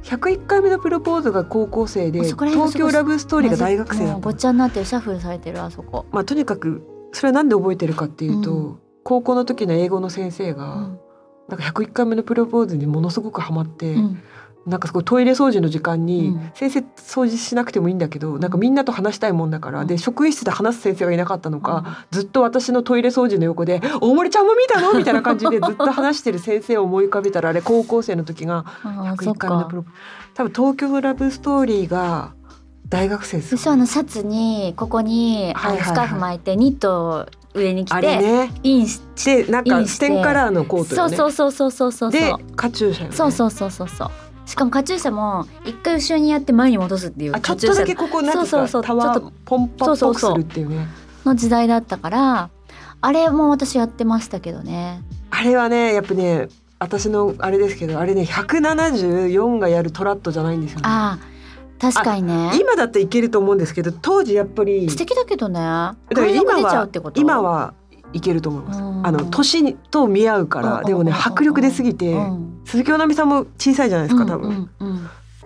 [0.04, 4.86] ？101回目のプロポーズが高校生で東京ラブストーリーが大学生だったごっちゃになってる。
[4.86, 8.80] シャッフルされてるあそこ、まあとにかくそれはなんで覚えてるかっていうと、うん。
[9.04, 11.00] 高校の時の英語の先生が、うん。
[11.48, 14.22] なんか101回目のプロポーズにものすごくハマって、うん。
[14.68, 16.52] なんかすごいトイレ掃除の時間に、うん。
[16.54, 19.88] 先生掃除しなくてもいいんだけどなんかみんなと話したいもんだから、うん。
[19.88, 29.48] で職員室で話す先生がいなかったのか、ずっと私のトイレ掃除の横で「大森ちゃんも見たの?」みたいな感じでずっと話してる先生を思い浮かべたらあれ高校生の時が101あーそっか。
[29.48, 29.86] 回目のプロ
[30.36, 32.34] 多分東京ラブストーリーが
[32.90, 38.52] 大学生ですそしてあのシャツにここにあのスカーフ巻いてニットを上に着てね。
[38.64, 42.12] インしでなんかステンカラーのコートそうよねそうそうそうそうそう。
[42.12, 44.10] でカチューシャそうそうそうそうそう。
[44.46, 48.82] しかもカチューシャも一回後ろにやって前に戻すっていうあちょっとだけここなんていうそうそうそう。
[48.82, 50.88] かタワーポンパっぽくするっていうね。
[51.26, 52.50] の時代だったから
[53.02, 55.02] あれも私やってましたけどね。
[55.32, 56.48] あれはねやっぱね
[56.80, 60.84] 私のあれですけどあれね174がやるトラットじゃないんですよね。
[60.86, 61.39] ああ
[61.80, 62.52] 確かにね。
[62.60, 64.90] 今だっていけると思うんですけど当時やっぱり。
[64.90, 65.60] 素敵だけどね。
[66.12, 67.74] 今は今は
[68.12, 68.82] いけると思います。
[68.82, 69.08] うん。
[69.08, 71.18] あの年と見合うからでもねうん。
[71.18, 72.62] 迫力出すぎてうん。
[72.66, 74.70] 鈴木保奈美さんも小さいじゃないですか多分、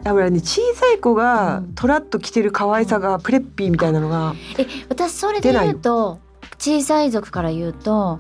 [0.02, 1.76] だからね小さい子がうん。
[1.76, 6.20] トラッと着てる可愛さがプレッピーみたいなのがえ私それで言うと
[6.58, 8.20] 小さい族から言うと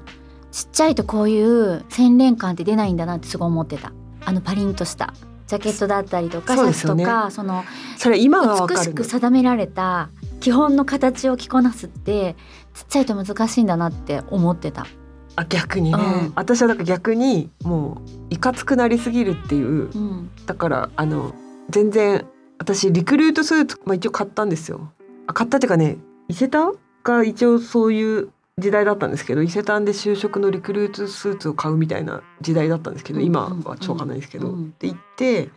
[0.51, 3.91] ちっちゃいとこういう洗練感って出ないんだなってすごい思ってた。
[4.25, 5.13] あのパリンとした
[5.53, 7.63] ジャケットだったりとかシャツとかその
[7.97, 12.35] それ今はわ美しく定められた基本の形を着こなすって
[12.73, 14.87] ちっちゃいと難しいんだなって思ってた。
[15.35, 16.33] あ逆にね、うん。
[16.35, 19.91] 私はだから逆にもういかつくなりすぎるっていう。
[19.91, 21.33] うん、だからあの
[21.69, 22.25] 全然
[22.57, 24.91] 私リクルートスーツ、まあ、一応買ったんですよ。
[25.27, 25.97] あ買ったっていうかね
[26.29, 35.49] 伊勢丹が一応そういう時代だったんですけど伊勢丹で就職のリクルートスーツを買うみたいな時代だったんですけど、うん今は超わかんないですけど、うんで行って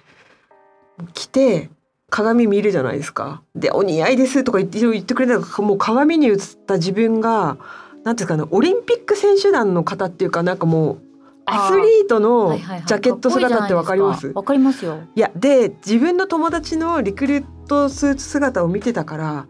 [1.12, 1.68] 着て
[2.08, 3.42] 鏡見るじゃないですか。
[3.54, 7.58] で「お似合いです」とか言って言ってくれたらもう鏡に映った自分が
[8.04, 10.98] なんていうかなオリンピック選手団の方っていうかなんかもう
[11.44, 12.56] アスリートの
[12.86, 14.28] ジャケット姿ってわかります？
[14.28, 15.00] わかりますよ。
[15.14, 19.46] いやで自分の友達のリクルートスーツ姿を見てたから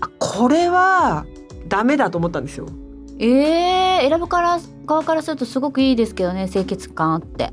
[0.00, 1.24] あこれは
[1.68, 2.66] ダメだと思ったんですよ。
[3.18, 7.52] えー、選ぶから側からするとすごくいいですけどね清潔感あって。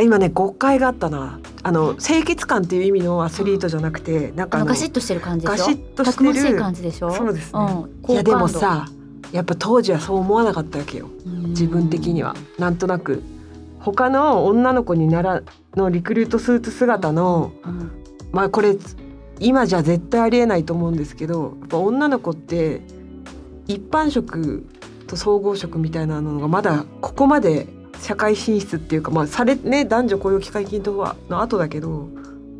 [0.00, 1.40] 今ね誤解があったな。
[1.64, 5.64] あの清潔感っていう意味のアスリートじゃなくて、なんかあのガシッとしてる感じでしょ？
[5.64, 7.10] ガシッとしてたくましいる感じでしょ？
[7.10, 7.60] そうですね、
[8.06, 8.86] うん、いやでもさ
[9.32, 11.08] やっぱ当時はそう思わなかったわけよ。
[11.48, 12.36] 自分的には。
[12.58, 13.22] なんとなく。
[13.80, 15.42] 他の女の子になら
[15.74, 17.90] のリクルートスーツ姿のうん。
[18.30, 18.76] まあこれ
[19.40, 22.82] 今じゃ絶対ありえないと思うんですけどやっぱ女の子って
[23.66, 24.66] 一般職
[25.08, 27.66] と総合職みたいなのがまだここまで
[28.00, 32.08] 社会進出っていうかまあされね男女雇用機会均等はの後だけど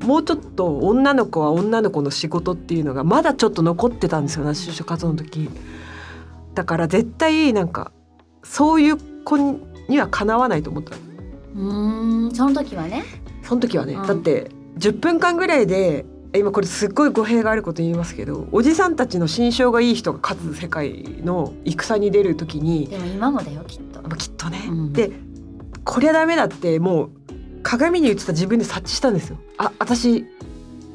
[0.05, 5.49] もうちょっと女の子は女の子の仕事っていうのがまだちょっと残ってたんですよね就職活動の時。
[6.55, 7.93] だから絶対なんか
[8.43, 11.03] そういう子にはかなわないと思ったの。
[11.55, 13.05] うーんその時はね。
[13.43, 14.07] その時はね、うん。
[14.07, 16.05] だって10分間ぐらいで
[16.37, 24.03] 今これすっごい語弊があること言いますけどおじさんたちの心象がいい人が勝つ世界の戦に出る時にでも今もだよきっと。
[24.03, 24.93] まあきっとね、うん。
[24.93, 25.11] で
[25.85, 27.11] こりゃダメだってもう
[27.63, 29.39] 鏡に映った自分で察知したんですよ。
[29.57, 30.27] あ私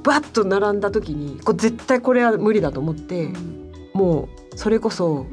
[0.03, 3.71] バッと並んだ時にこれ絶対これは無理だと思って、うん。
[3.93, 5.25] もうそれこそ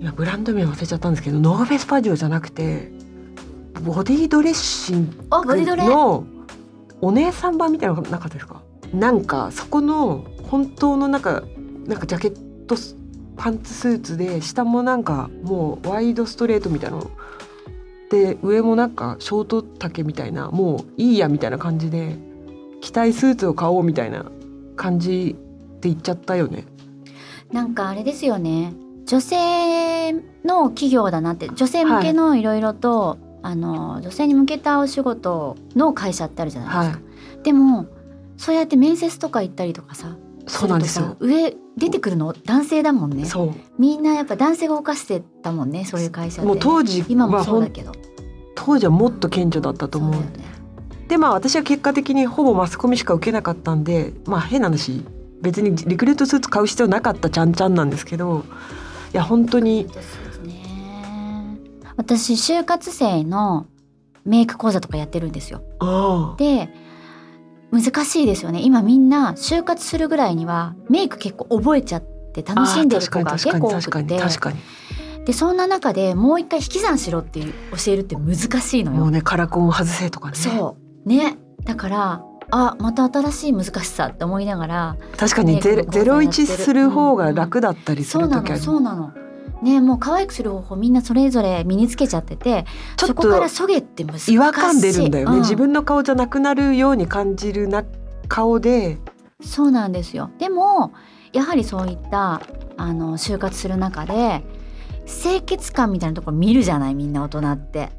[0.00, 2.92] 今ブランド名忘れちゃったんですけどノーベスパジオじゃなくて
[3.82, 6.24] ボディドレッシングの
[7.00, 8.61] お姉さん版みたいなのなかったですか？
[8.92, 11.42] なんかそこの本当のなんか
[11.86, 12.96] なんかジャケットス
[13.36, 17.10] パンツスーツで下もなんかもうワイドストレートみたいなの
[18.10, 22.16] で上もなんかショート丈みたいなもういいやみたいな感じで
[22.82, 24.30] 着たいスーツを買おうみたいな
[24.76, 25.36] 感じ
[25.80, 26.64] で言っちゃったよね。
[27.50, 28.74] なんかあれですよね。
[29.06, 30.12] 女性
[30.44, 37.04] の企業だなって女性向けのいろいろと、あの女性に向けたお仕事の会社ってあるじゃないですか、
[37.42, 37.86] でも
[38.42, 40.16] そうやって面接とか行ったりとかさ
[40.48, 41.16] そうなんですよ。
[41.20, 42.32] 上出てくるの？
[42.32, 43.24] 男性だもんね。
[43.24, 43.54] そう。
[43.78, 47.92] みんなやっぱ男性が動かしてたもんねそういう会社もう当時今もそうだけど、
[48.56, 50.14] 当時はもっと顕著だったと思う。
[50.14, 50.44] そうだよね。
[51.06, 55.04] でまあ私は結果的にほぼマスコミしか受けなかったんでまあ変な話
[55.40, 58.44] 別にリクルートスーツ買う必要なかったちゃんちゃんなんですけど
[59.14, 59.86] いや本当に
[60.44, 61.58] ね。
[61.96, 63.66] 私就活生の
[64.24, 65.62] メイク講座とかやってるんですよ。
[65.78, 66.34] あ。
[66.38, 66.68] で
[67.72, 68.60] 難しいですよね。
[68.62, 74.20] 今みんな就活するぐらいにはメイク結構覚えちゃって楽しんでる子が結構多くて。
[75.24, 78.98] でそんな中でもう一回引き算しろっていう教えるって難しいのよ。
[78.98, 80.36] もうねカラコンを外せとかね。
[80.36, 81.08] そう。
[81.08, 81.36] ね。
[81.64, 89.12] だからあまた新しい難しさって思いながら確かにゼロ一する方が楽だったりすそうなのる時あるそうなの。
[89.62, 94.34] ねもう可愛くする方法みんなそれぞれ身につけちゃっててちょっそこからとそげって難しい。
[94.34, 95.42] 違和感出るんだよね、うん。
[95.42, 97.84] 自分の顔じゃなくなるように感じるな
[98.28, 98.98] 顔で。
[99.40, 100.30] そうなんですよ。
[100.38, 100.92] でも
[101.32, 102.42] やはりそういった
[102.76, 104.44] あの就活する中で
[105.06, 107.90] 清潔感みたいなところ見るじゃないみんな大人って。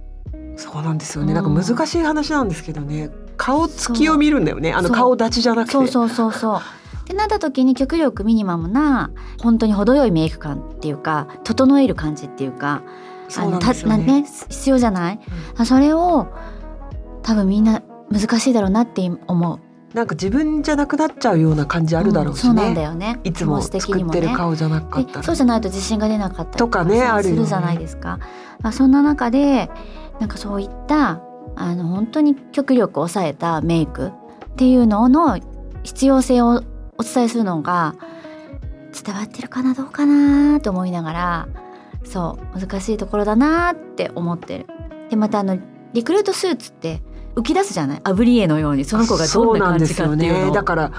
[0.55, 1.35] そうなんですよね、うん。
[1.35, 3.09] なんか難しい話なんですけどね。
[3.37, 4.71] 顔つきを見るんだよね。
[4.71, 5.71] あの顔立ちじゃなくて。
[5.71, 6.61] そうそうそうそう
[7.03, 9.11] ってなった時に極力ミニマムな
[9.41, 12.81] 本当に程よいメイク感っていうか整える感じっていうか
[13.29, 13.97] そうなんたですよね。
[13.97, 15.19] なね必要じゃない、
[15.57, 16.27] あそれを
[17.23, 19.59] 多分みんな難しいだろうなって思う。
[19.95, 23.19] なんか自分じゃなくなっちゃうような感じあるだろうしんそうなんだね、よね。
[23.23, 25.23] いつも作ってる顔じゃなかっでたら。
[25.23, 28.19] そうじゃないと自信が出なかったりとかねさあるするじゃないですか。
[28.61, 29.69] あそんな中で
[30.19, 31.21] なんかそういった
[31.55, 34.11] あの本当に極力抑えたメイクっ
[34.55, 35.39] ていうのの
[35.83, 36.63] 必要性を
[36.97, 37.95] お伝えするのが
[39.03, 41.47] 伝わってるかなどうかなと思いながら
[42.03, 44.65] そう難しいところだなって思ってる。
[45.09, 45.57] でまたあの
[45.93, 47.01] リクルートスーツって
[47.35, 48.01] 浮き出すじゃない？
[48.03, 50.91] アブリエのようにその子がどんな感じかっていうそうなんですよのをねだから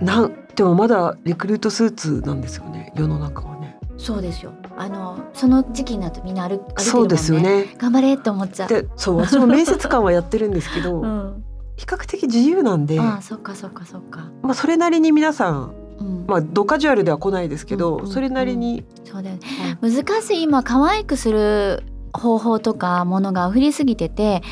[0.00, 2.92] なんでもまだリクルートスーツなんですよね。
[2.96, 3.76] 世の中はね。
[3.96, 4.52] そうですよ。
[4.76, 6.84] あのその時期になるとみんな歩歩いてるもんね。
[6.84, 7.74] そうですよね。
[7.78, 8.68] 頑張れって思っちゃう。
[8.68, 11.44] でそう私も面接官はやってるんですけど、 うん、
[11.78, 14.30] 比較的自由なんでああそっかそっかそっか。
[14.42, 19.78] まあ、それなりに皆さん、うん、まあ、ドカジュアルでは来ないですけど、うんうんそれなりに、そうだよね。
[19.80, 24.42] 難しい今可愛くする方法とかものが溢れすぎてて、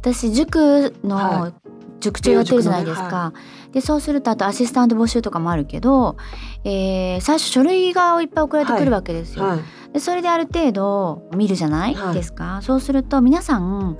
[0.00, 1.52] 私塾はの
[2.00, 3.32] 塾長やってるじゃないです美容塾か。
[3.72, 6.16] でそうするとあとアシスタント募集とかもあるけど、
[6.64, 9.44] えー最初書類がいっぱい送られてくるわけですよ。
[9.44, 9.58] はい、
[9.92, 11.94] でそれである程度見るじゃない？
[11.94, 12.60] はいですか？
[12.62, 13.98] そうすると皆さん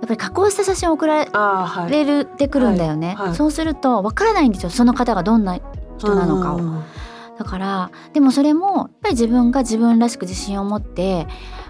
[0.00, 1.90] やっぱり加工した写真を送られはい。
[1.90, 3.36] れるってくるんだよね、はいはい。
[3.36, 4.70] そうするとわからないんですよ。
[4.70, 5.58] その方がどんな
[5.98, 6.58] 人なのかを。
[6.58, 6.82] うん。
[7.38, 11.26] だからでもそれもやっぱり自分が自分らしく自信を持って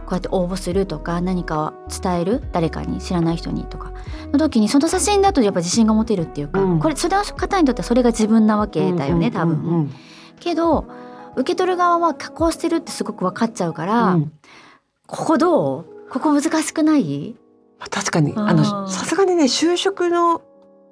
[0.07, 2.43] こうやって応募するとか何かを伝える？
[2.53, 3.93] 誰かに知らない人にとか。
[4.33, 6.79] の時にその写真だとやっぱ自信が持てるっていうか、うん。
[6.81, 9.55] これそれの方にとってはそれが自分なわけだよね多分。
[9.57, 9.95] うんうんうん。
[10.39, 10.87] けど
[11.37, 14.33] 受け取る側は加工してるってすごく分かっちゃうから、うん。
[15.07, 15.85] ここどう？
[16.11, 17.35] ここ難しくない？
[17.35, 17.46] まあ
[17.79, 20.43] 確かにうんあのさすがにね就職の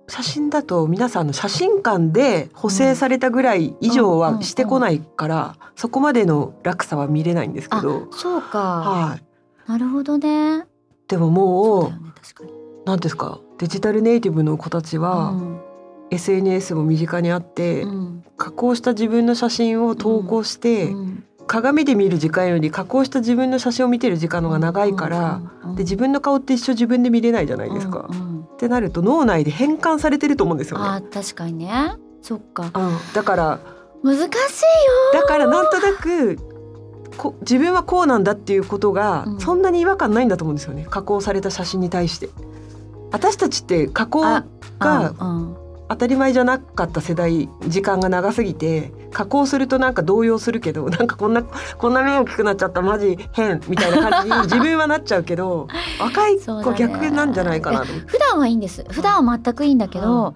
[0.08, 10.66] 写真だと皆さんあの写真館で補正されたぐらい以上はしてこないから、そこまでの落差は見れないんですけど、そうか、はい、なるほどね。
[11.08, 12.02] でもそもううだよ
[12.96, 15.60] ねですかデジタルネイティブの子たちは、うん。
[16.10, 18.24] SNS も身近にあって、うん。
[18.36, 25.40] 加工した自分の写真を投稿して、うん鏡で見る時間より加工した自分の写真を見てる時間の方が長いから、
[25.76, 28.06] で自分の顔って一生自分で見れないじゃないですか。
[28.10, 30.84] うんうんってなると脳内で変換されてると思うんですよね。
[30.86, 31.70] あー確かにね。
[32.22, 32.62] そっか。
[32.62, 32.70] うん、
[33.12, 33.58] だから
[34.02, 34.28] 難しいよ
[35.12, 36.38] だからなんとなく
[37.16, 39.40] こ自分はこうなんだっていうことがうん。
[39.40, 40.86] そんなに違和感ないんだと思うんですよね。
[40.88, 42.28] 加工された写真に対して。
[43.10, 44.44] 私たちって加工あ
[44.78, 45.56] がうん
[45.94, 55.68] 当たり前じゃなかった世代時間が長すぎて加工するとなんか動揺するけどなんかこんなこんな目大きくなっちゃったマジ変みたいな感じに 自分はなっちゃうけど
[56.00, 57.92] 若い子逆なんじゃないかなと。
[57.92, 58.10] 思って。
[58.10, 58.84] 普段はいいんです。
[58.90, 60.34] 普段は全くいいんだけど、うん。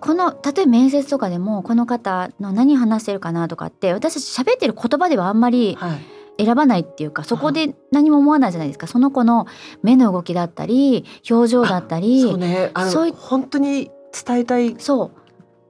[0.00, 5.98] この例えば面接とかでもこの方の何話してるかなとかって私たち喋ってる言葉ではあんまりはい。
[6.40, 8.86] 選ばないっていうかそこで何も思わないじゃないですか。
[8.86, 9.46] その子の
[9.82, 12.70] 目の動きだったり表情だったりそうね。
[12.74, 15.18] あのそうい本当に伝えたいそう。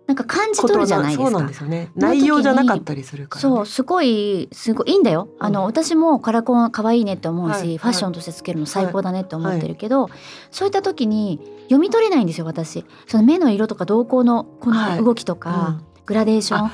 [0.06, 1.24] なんか感じ取るじゃないですか。
[1.24, 1.90] そうなんですよね。
[1.94, 3.48] 内容じゃなかったりするから。
[3.50, 5.28] ね、そうすごいすごいいいんだよ。
[5.38, 10.08] あの、うん私もカラコン可愛いねって思うし、はいファッションとしてつけるの最高だねって思ってるけど、
[10.50, 12.86] そういった時に読み取れないんですよ私。
[13.06, 14.98] その目の色とか瞳孔のこはい。
[14.98, 16.04] の動きとか、うん。
[16.06, 16.70] グラデーション。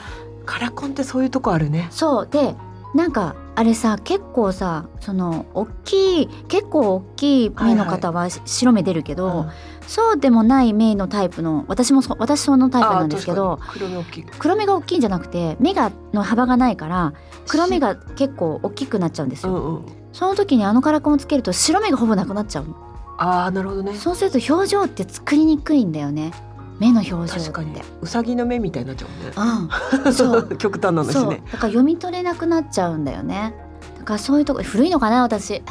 [0.47, 1.89] カラコンってそういうとこあるね。
[1.91, 2.29] そう。
[2.31, 2.55] で
[2.95, 9.51] なんかあれさ結構さその大きい結構大きい目の方はし白目出るけど、うん。
[9.87, 14.25] そうでもない目のタイプの私もそ私そのタイプなんですけど黒目大きい。
[14.39, 17.13] 黒目が大きいんじゃなくて目がの幅がないから
[17.49, 19.87] 黒目が結構大きくなっちゃうんですよ、うんうん。
[20.13, 22.77] その時にあのカラコンをつけると白目がほぼなくなっちゃうの。
[23.19, 23.95] ああなるほどね。
[23.95, 26.33] そうすると表情って作りにくいんだよね
[26.79, 27.73] 目の表情確かに。
[28.01, 29.69] うさぎの目みたいになっちゃうね。
[30.05, 30.13] うん。
[30.13, 30.49] そう。
[30.59, 31.31] 極端な話そう。
[31.31, 31.43] ね。
[31.53, 33.55] だから読み取れなくなっちゃうんだよね。
[33.99, 35.55] だからそういうとこ古いのかな私。
[35.57, 35.63] い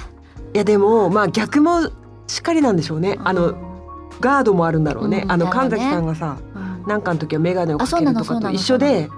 [0.54, 1.82] やでもまあ逆も
[2.28, 3.20] しっかりなんでしょうね。
[3.24, 3.56] あの
[4.22, 5.22] ガードもあるんだろうね。
[5.26, 5.32] うん。
[5.32, 6.88] あの神崎さんがさ、うん。
[6.88, 9.10] なんかの時は眼鏡をかけるとかと一緒で、ね。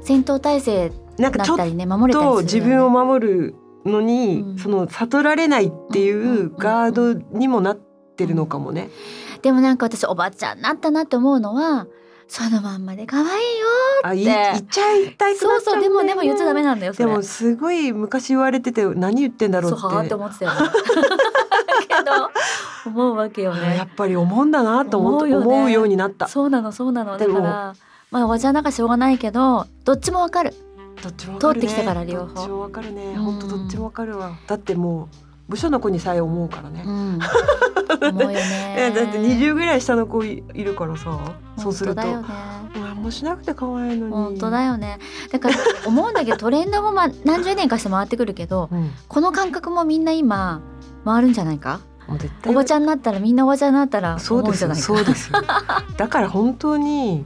[0.00, 2.74] 戦闘態勢だなったっりね守れたりとするよね。
[2.74, 4.58] 自分を守るのに、うん。
[4.58, 6.56] その悟られないっていうんうんうんううん。
[6.56, 8.88] ガードにもなってるのかもね。
[9.42, 11.86] でもなんか私おばちゃんになったなって思うのは
[12.28, 13.66] そのまんまで可愛いよ
[14.02, 19.80] あい言っちゃいたいそうそうでもでも言っちゃダメななんだよでもすごい昔言われてて何言ってんだろうって。
[19.80, 20.50] そうはーって思ってたよ。
[20.54, 20.58] ね
[21.86, 22.30] けど
[22.86, 25.46] 思うわけよあやねっぱり思うんだなと思うよね。
[25.46, 26.26] 思うようになった。
[26.26, 27.12] そうなのそうなの。
[27.12, 27.74] だでもから
[28.10, 30.52] まあおばちゃんなんかしょうがないけどどっちもわかる。
[31.02, 33.14] どっちもね通ってきたから両方どっちもわかるね。
[33.16, 34.32] うん本当どっちもわかるわ。
[34.48, 36.82] だってもう部署の子にさえ思うからね。
[36.84, 36.90] う。
[36.90, 37.18] ん。
[38.10, 38.74] 思うよね。
[38.78, 41.18] えだって20ぐらい下の子いいるからさ、
[41.56, 42.02] そうすると、
[42.96, 44.12] もしなくて可愛いのに。
[44.12, 44.98] 本当だよね。
[45.30, 45.56] だから
[45.86, 48.90] 思うんだけどトレンドもまあ 何十年かして回ってくるけどうん。
[49.08, 50.60] この感覚もみんな今
[51.04, 51.80] 回るんじゃないか？
[52.46, 55.02] おばちゃんになったらみんなおばちゃんになったらそうですよ思うんじゃないか？
[55.02, 55.38] そうですよ。
[55.96, 57.24] だから本当に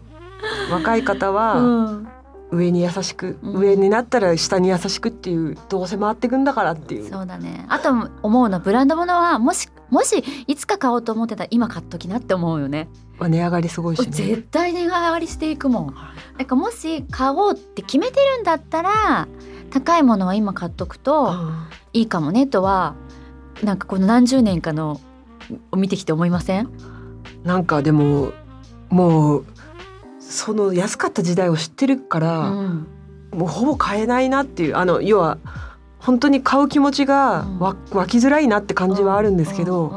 [0.70, 2.08] 若い方はうん
[2.50, 3.56] 上に優しく、うん。
[3.58, 7.08] 上になったら下に優しくっていうどうせ回ってくんだからっていう。
[7.08, 7.64] そうだね。
[7.68, 7.90] あと
[8.22, 12.88] 思うのはブランド物はもしもしいつか買おうと思ってたら今買っときなって思うよね。
[13.18, 14.06] まあ値上がりすごいしね。
[14.10, 15.86] 絶対値上がりしていくもん。
[16.38, 19.28] だからもし買おうって決めてるんだったら
[19.70, 22.94] 高いものは今買っとくとうんいいかもねとは
[23.62, 25.00] なんかこの何十年かの
[25.72, 26.70] を見てきて思いません？
[27.44, 28.32] なんかでも
[28.88, 29.46] もう
[30.30, 32.86] その安かった時代を知ってるから、うん。
[33.32, 35.38] もうほぼ買えないなっていうあの要は
[35.98, 39.92] 本当に買う気持ちがわ、湧きづらいなって感じはあるんですけど、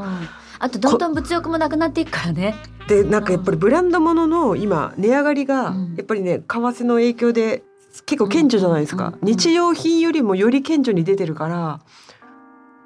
[0.58, 2.54] あとどんどん物欲もなくなっていくからね。
[2.86, 5.94] でなんかやっぱりブランド物の今値上がりがうん。
[5.96, 7.62] やっぱりね為替の影響で
[8.06, 11.80] 結構顕著じゃないですか、日用品よりもより顕著に出てるから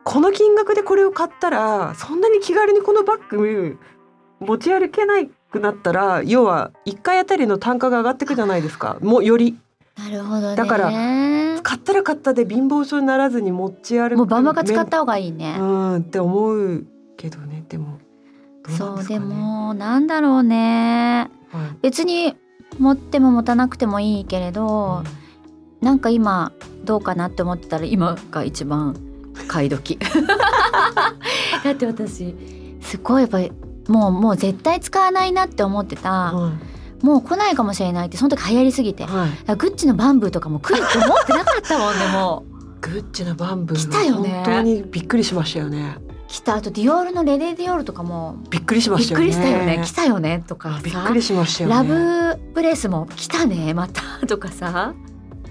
[0.04, 3.78] この金額でこれを買ったらそんなに気軽にこのバッグ
[4.40, 5.18] 持ち歩けな
[5.50, 8.98] くなったら要は1回あたりの単価が上がってくじゃないですか。
[9.00, 9.56] もうより。
[9.96, 10.56] なるほどね。
[10.56, 10.90] だから
[11.62, 15.56] 買ったら買ったで貧乏症にならずに持ち歩くもうバンバカ使った方がいいね。
[15.58, 16.86] うんって思う
[17.16, 17.64] けどね。
[17.68, 17.98] でも
[18.68, 21.30] そうでもなんだろうね。
[21.50, 21.76] はい。
[21.82, 22.36] 別に
[22.78, 25.02] 持っても持たなくてもいいけれど、
[25.80, 26.52] なんか今
[26.84, 28.94] どうかなって思ってたら今が一番
[29.48, 29.98] 買い時。
[31.64, 32.34] だって私
[32.80, 33.50] すごいやっぱり
[33.88, 36.52] もうもう絶対使わないなって思ってた、は
[37.02, 37.04] い。
[37.04, 39.04] もう来ないかもしれないってその時流行りすぎて。
[39.04, 39.56] はい。
[39.56, 42.58] グッチのバンブーとかも来ると 思ってなかったもんねもう。
[42.80, 44.42] グッチのバンブー来たよね。
[44.44, 45.96] 本当にびっくりしましたよね。
[46.28, 46.56] 来た。
[46.56, 49.26] あとディオールのレディディオールとかもびっくりしまびっくしたよね。
[49.26, 49.82] りしたよね。
[49.84, 50.80] 来たよねとかさ。
[50.82, 51.76] びっくりしましたよね。
[51.76, 51.82] ラ
[52.34, 54.94] ブブレスも来たねまた とかさ。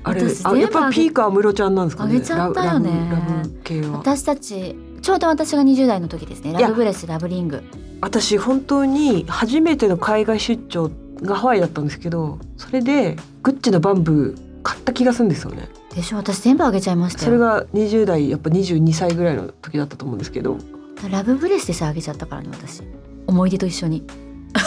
[0.03, 2.15] あれあやっぱピークはムロちゃんなんですかね。
[2.15, 3.11] あげちゃったよね。
[3.93, 6.53] 私たちちょうど私が20代の時ですね。
[6.53, 6.61] や。
[6.61, 7.63] ラブブレスラブリング。
[8.01, 10.91] 私本当に初めての海外出張
[11.21, 15.67] がハワイだったんですけどそれでグッチのバンブー買った気がするんですよね。
[15.95, 16.17] でしょ？
[16.17, 17.25] 私全部あげちゃいましたよ。
[17.25, 20.57] それが20代やっぱ22歳ぐらいの時だったと思うんですけど。
[21.09, 22.83] ラブブレスでさあげちゃったからね私。
[23.25, 24.03] 思い出と一緒に。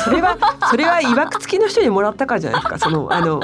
[0.05, 0.39] それは
[0.71, 2.79] それはいわくつきの人にもらったからじゃないですか。
[2.79, 3.41] そのあの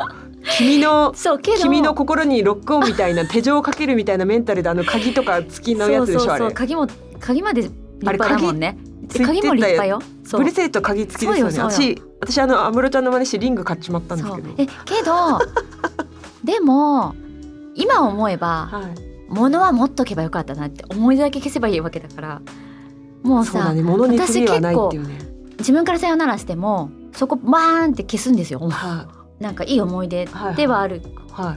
[0.58, 1.62] 君のそうけど。
[1.62, 6.54] 君の心にロックオンみたいな手錠をかけるみたいなメンタルであの鍵とか付きのやつでしょそうそうそうあれ。
[6.54, 6.86] 鍵も
[7.18, 8.78] 鍵まで立派だもんね。
[9.12, 10.00] 鍵も立派よ。
[10.32, 11.58] ブレスレット鍵付きですよね。
[11.58, 14.48] 私私あの安室ちゃんの真似してリング買っちまったんですけど。
[14.58, 15.38] えけど
[16.44, 17.14] でも
[17.74, 19.06] 今思えばはい。
[19.28, 22.42] 物は持っとけばよかったなって思い出だけ消せばいいわけだから。
[23.22, 23.82] もうさね。
[23.82, 25.18] 物に罪はないっていうね。
[25.58, 29.08] 自分からさよならしてもそこバーンって消すんですよは
[29.40, 30.26] なんかいい思い出
[30.56, 31.02] ではある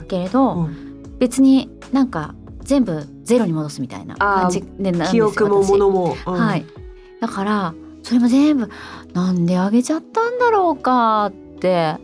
[0.08, 1.18] けれど、うん。
[1.18, 6.32] 別になんか全部ゼロに戻すみたいな感じでなんですよ記憶も私物も、うん。
[6.32, 6.66] はい。
[7.20, 8.70] だからそれも全部
[9.12, 11.96] なんであげちゃったんだろうかって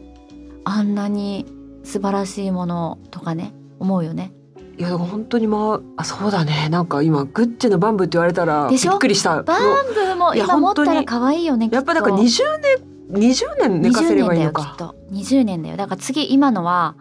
[0.64, 1.46] あんなに
[1.84, 4.32] 素晴らしいものとかね思うよね。
[4.78, 6.68] いや本当にまああそうだね。
[6.68, 9.42] なんか今グッチのバンブーって言われたらびっくりした。
[9.42, 12.22] バンブーも今持ったら可愛いよねやっぱだからきと。
[12.22, 12.76] 20年
[13.11, 15.76] 20年寝かせればいいの20年だよきっかと20年だよ。
[15.76, 16.94] だから次今のは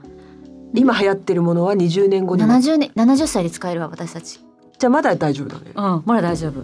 [0.73, 4.39] 今流行ってるものは20年後にも70年70歳で使えるわ私たち。
[4.77, 5.71] じゃあまだ大丈夫だね。
[5.75, 6.63] うんまだ大丈夫。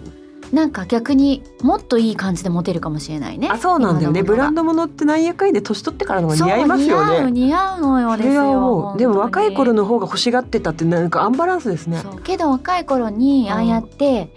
[0.52, 3.48] なんか逆にもっといい感じでモテるかもしれないね。
[3.48, 4.22] あそうなんだよね。
[4.22, 7.12] ブランドド物ってなんやかんやで年取ってからの似合いますよね。
[7.12, 12.00] 似合う似合うのよですそれはよでも若い頃のの方が欲しがってたってなんかアンバランスですね。
[12.00, 13.52] そうけど若い頃にうん。
[13.52, 14.28] ああやって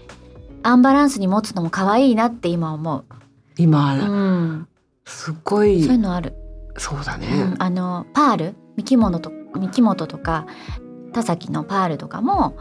[0.62, 3.04] アンバランスに持つのも可愛いなって今思う、
[3.58, 4.68] 今、うん、
[5.06, 6.34] すっごいそういうのある、
[6.76, 8.54] そうだね、うん、あのパール？
[8.76, 10.46] 三木本と三木本とか
[11.12, 12.56] 田崎のパールとかも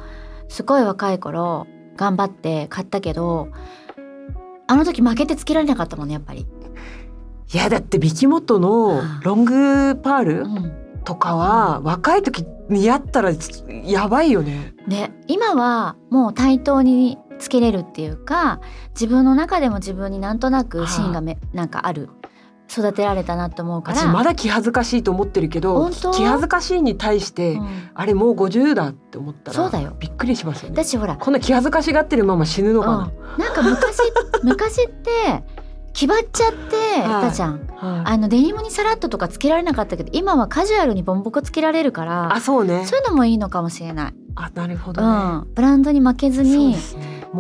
[0.48, 1.68] すごい若い頃
[1.98, 3.50] 頑張って買ったけど
[4.68, 6.48] あの時負けてつけられなかったもんねやっぱり、
[7.54, 13.32] いやだってビキモトのロングパールうん、とかは若い時似合ったら
[13.84, 14.74] やばいよね。
[14.88, 22.10] で今はもう対等につけれるっていうか自分の中でも自分になんとなく芯がめ、なんかある
[22.70, 24.00] 育てられたなと思うから。
[24.00, 27.90] 私まだ気恥ずかしいと思ってるけど気恥ずかしいに対して、うん。
[27.94, 29.96] あれもう50だって思ったらそうだよ。
[30.00, 30.84] びっくりしますよね。
[30.84, 34.00] 私ほらこんな気恥ずかしがってるまま死ぬのかな、うん、なんか昔
[34.44, 35.44] 昔って
[35.94, 37.22] 気張っちゃってはい。
[37.30, 38.14] たじゃん、はい。
[38.14, 46.78] あのデニムにサラットとかつけられなかったけど今はカジュアルにボンボコつけられるからあそうねそういうのもいいのかもしれない、あなるほどうね、ん、ブランドに負けずにね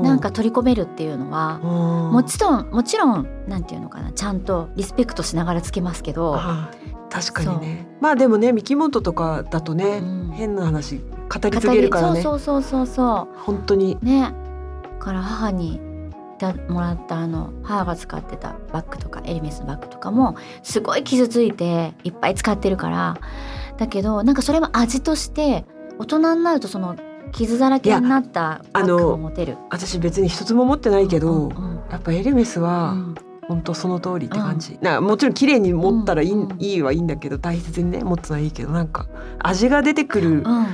[0.03, 7.87] なんか取り込めるっていうのはももちろんもちろんなんていうのかなちゃんとリスペクトしながらつけますけど、はい確かにね。
[8.01, 10.31] まあでもね三木本とかだとね、うん。
[10.33, 12.21] 変な話語り継げるからね。
[12.21, 13.97] そうそうそうそうそ本当に。
[14.01, 14.33] うね。
[14.83, 15.79] だから母に
[16.39, 23.17] だもらったあの母が使ってたバッグとかエルメスのバッグとかもすごい傷ついていっぱい使ってるから。
[23.77, 25.65] だけどなんかそれも味として
[25.99, 26.95] 大人になるとその
[27.35, 29.57] 傷だらけになったバッグを持てる。
[29.69, 31.79] 私別に一つも持ってないけど、うんうん。
[31.91, 33.15] やっぱエルメスうはん。
[33.47, 39.05] 本当その通りって感じ、なもちろん綺麗に持ったらいい,、うんうんいいはいいんだけど大切にね持つのはいいけどなんか
[39.37, 40.65] 味が出てくるうん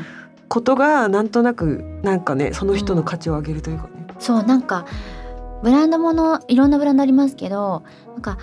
[0.47, 4.85] ことがなんとなくなんかねその人の価値を上げるというかね、そうなんか
[5.63, 7.83] ブランドものいろんなブランドありますけど
[8.13, 8.37] なんか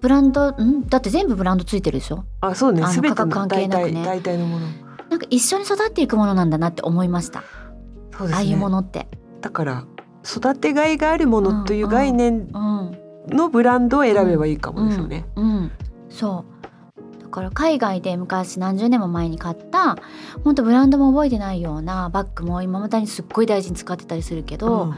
[0.00, 0.86] ブランドん？
[0.88, 2.24] だって全部ブランドついてるでしょ？
[2.40, 2.80] あそうね。
[2.80, 3.92] 価格関係大なくね。
[3.92, 4.66] 体大体のもの
[5.20, 7.44] か一緒に育っていくものなんだなって思いました、
[8.16, 8.34] そうですね。
[8.34, 9.06] ああいうものって。
[9.40, 9.84] だから
[10.24, 12.96] 育てがいがあるものという概念うん
[13.28, 15.70] のブランドを選べばいいかもですよね、うん、
[16.08, 16.44] そ
[16.98, 17.22] う。
[17.22, 19.96] だから海外で昔何十年も前に買った
[20.42, 24.94] 本当ブランドも覚えてないようなバッグも今までにすっごい大事に使ってたりするけど、うん。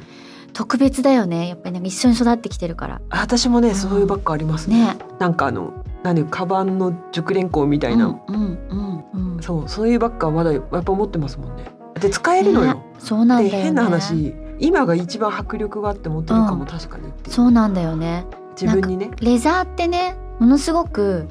[0.54, 1.48] 特別だよね。
[1.48, 3.00] やっぱりなんか一緒に育ってきてるから。
[3.10, 3.74] 私もね、うん。
[3.74, 4.86] そういうバッグありますね。
[4.86, 4.96] ね。
[5.18, 5.72] なんかあの
[6.02, 9.42] なんでカバンの熟練工みたいな、うんうんうんうん。
[9.42, 11.66] そうそういうバッグはまだやっぱ持ってますもんね。
[12.00, 13.50] で使えるのよ、ねそうなんだよね。
[13.50, 18.24] で変な話今が一番迫力があって持てるかも確かにうそうなんだよね。
[18.60, 19.10] 自分にね。
[19.20, 21.28] レザーってねものすごく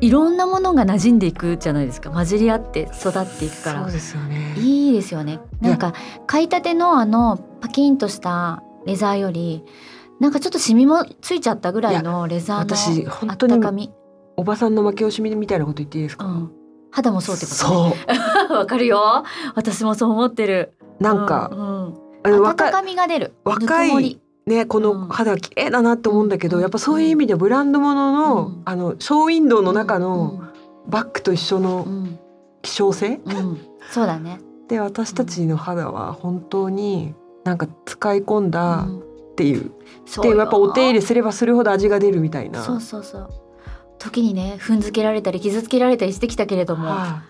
[0.00, 2.10] いろんなものが馴染んでいくじゃないですか。
[2.10, 3.82] 混じり合って育っていくから。
[3.84, 4.54] そうですよね。
[4.56, 5.40] いいですよね。
[5.60, 5.94] なんか
[6.26, 9.64] 買いたてのあのパキンとしたレザーより
[10.20, 13.92] なんかちょっとシミもついちゃったぐらいのレザーの私あっ本当にたかみ。
[14.36, 16.52] おばさんの負け惜しみみたいなこと言っていいですか、うん、
[16.90, 17.92] 肌もそうってことそ
[18.54, 19.24] わかるよ。
[19.54, 20.74] 私もそう思ってる。
[21.00, 22.46] うなんか、うんうん。
[22.46, 23.34] 温かみが出る。
[23.44, 24.84] 若いねこうん。
[24.84, 26.62] の肌綺麗だなって思うんだけど、うん。
[26.62, 28.62] やっぱそういう意味でブランド物の、うん。
[28.64, 30.48] あのショーウィンドウの中うのん。
[30.88, 32.18] バッグと一緒うのん。
[32.62, 33.58] 希少性、うん。
[33.90, 34.40] そうだね。
[34.68, 39.03] で私たちの肌は本当になんか使い込んだうん
[39.34, 39.72] っていう、
[40.06, 40.32] そうよ。
[40.32, 42.62] でやっぱお手入れすればするほど味が出るみたいな。
[42.62, 43.30] そうそうそう。
[43.98, 47.22] 時にね踏んづけられたり傷つけられたりしてきたけれども、は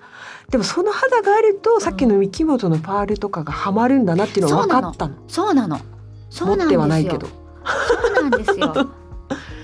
[0.49, 0.51] い。
[0.51, 5.15] でもその肌があると、さっきの三木本のパールとかがハマるんだなっていうのは分かったの。
[5.27, 5.81] そうなの。
[6.29, 7.27] そうなんですよ持ってはないけど。
[7.27, 8.75] そうなんですよ。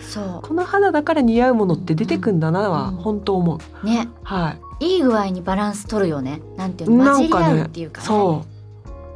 [0.09, 2.97] そ この肌だから似合うものって出てくんだなはうん。
[2.97, 4.09] 本当思う、うね。
[4.22, 4.86] はい。
[4.95, 6.41] いい具合にバランス取るよね。
[6.57, 8.07] なんていうの混じり合うっていうかね。
[8.07, 8.45] そ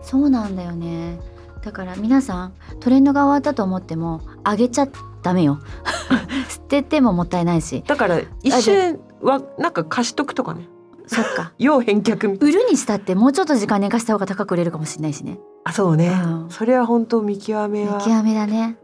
[0.02, 1.18] そうなんだよね
[1.64, 4.88] だから皆さんトレンドが終わったと思っても上げちゃ
[5.22, 5.60] ダメよ。
[6.48, 7.82] 捨ててももったいないし。
[7.84, 10.68] うだから一瞬はなんか貸しとくとかね。
[11.06, 11.52] そっか。
[11.58, 15.40] 要返却売るにしたってもうちょっと時間寝かした方が高く売れるかもしれないしね。
[15.64, 16.46] あそうね、うん。
[16.50, 17.96] それは本当見極めは。
[17.96, 18.76] 見極めだね。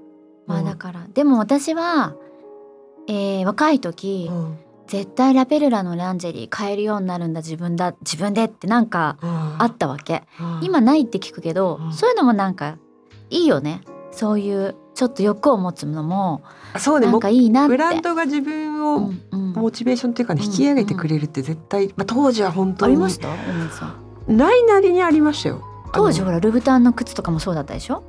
[0.46, 2.14] まあうんだから、でも私は、
[3.06, 4.58] えー若い時、うん
[4.90, 9.62] 絶対ラペルラのランジェリー買えるようになるんだ自分だ自分でってなんかうん。
[9.62, 10.60] あったわけ、うん。
[10.62, 11.92] 今ないって聞くけど、うん。
[11.92, 12.76] そういうのもなんか
[13.30, 13.82] いいよね。
[14.10, 16.42] そういうちょっと欲を持つのも
[16.74, 17.68] あそうねもなんかいいなって。
[17.68, 19.52] ブランドが自分をうんうん。
[19.52, 23.28] モチベーションっていうかねうん引き上げてくれるって絶対、まあ、当時は本当にありました？
[24.26, 28.04] ないなりにありましたよ当時ほらルブタンの靴とかもそうだったでしょ、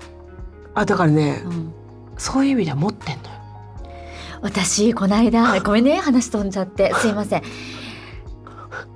[0.76, 1.74] あだからね、うん、
[2.18, 3.41] そういう意味では持ってんのよ
[4.42, 6.94] 私この間ごめんね話飛んじゃって。
[6.96, 7.44] すいません。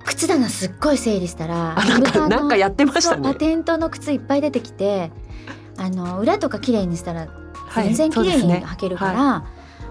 [0.06, 5.12] 靴棚すっごい整理したらあなんかなんかやってましたそうパねテントの靴いっぱい出てきて
[5.78, 9.46] あの裏とか綺麗にしたらはい全然綺麗に履けるから、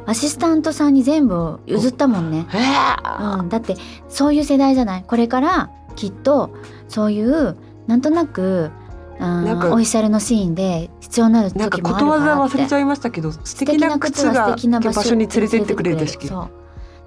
[0.06, 2.56] アシスタントさんに全部譲ったもんね、え。
[2.56, 3.76] ーうん、だって
[4.08, 5.04] そういう世代じゃない。
[5.06, 6.54] これからきっと
[6.88, 8.83] そういうなんとなくうん
[9.18, 16.18] なんかオフィシャルのシーンで必要になるなんかことわざ忘れちゃいましたけど素素敵な靴が素敵な場所に連れてってくれるでし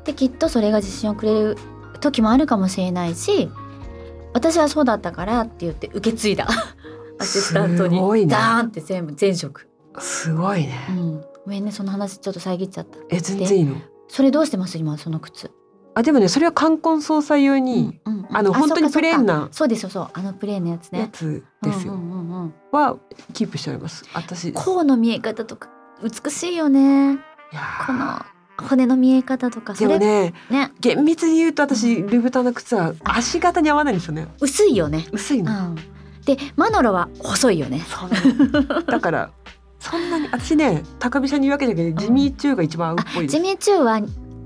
[0.05, 1.57] できっとそれが自信をくれる
[1.99, 3.49] 時もあるかもしれないし
[4.33, 6.47] 私はそうだったからって言って受け継いだ。
[7.19, 10.77] アシスタントにダーンって全部全職、すごいね。
[10.89, 12.99] うん、ごめんねその話ちょっと遮っちゃった。
[13.09, 13.77] え全然いいの？
[14.07, 15.49] それどうしてます今その靴？
[15.97, 18.37] あでもねそれは冠婚葬祭用に、うんうんうん。
[18.37, 20.09] あの本当にプレーンなそうですよそう。
[20.13, 22.97] あのプレーンのやつやねつですよ、うんうんうんうんは
[23.33, 24.05] キープしております。
[24.13, 25.69] 私い甲の見え方とか
[26.03, 27.13] 美しいよね。
[27.51, 28.21] やこの
[28.69, 30.71] 骨の見え方とかそれでもねね。
[30.79, 34.27] 厳密に言うと私ルブタンの靴は足型に合わないんですよね。
[34.39, 35.07] 薄いよね。
[35.11, 35.75] 薄いうの、ん。
[36.25, 37.81] でマノロは細いよね。
[38.85, 39.31] だから
[39.79, 43.31] そんなに私ね高飛車に言うわけじゃなくてジミーチューが一番合うっぽいです。
[43.31, 43.99] ジミーチューは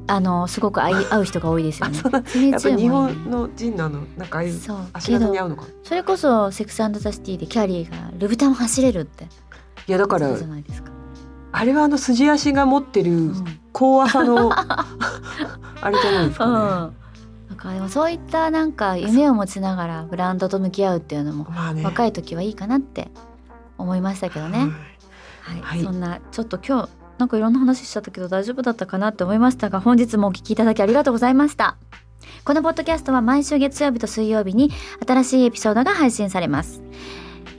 [0.08, 1.98] あのすごく合い合う人が多いですよね。
[2.52, 4.78] やっぱ日本の人のあのなんかああいうそう。
[4.94, 5.66] 足けど型に合うのか。
[5.84, 9.26] それこそセックスザシティでキャリーがルブタン走れるって。
[9.88, 10.92] いやだからじゃないですか、
[11.52, 13.60] あれはあの筋足が持ってるうん。
[13.74, 16.96] 高朝の あれじゃないですかね、うん。
[17.50, 21.84] だからでもそういったなんか夢を持ちながらブランドと向き合うっていうのもまあね。
[21.84, 23.12] 若い時はいいかなって
[23.78, 24.70] 思いましたけどね、はい。
[24.70, 24.74] は
[25.58, 25.62] い。
[25.62, 25.84] はい。
[25.84, 26.90] そんなちょっと今日
[27.22, 31.78] なんかいろんな話しちゃったけど大丈夫だったかなって思いましたが本日もお聞きいただきありがとうございました
[32.44, 34.72] このポッドキャストは毎週月曜日と水曜日に
[35.08, 36.82] 新しいエピソードが配信されます、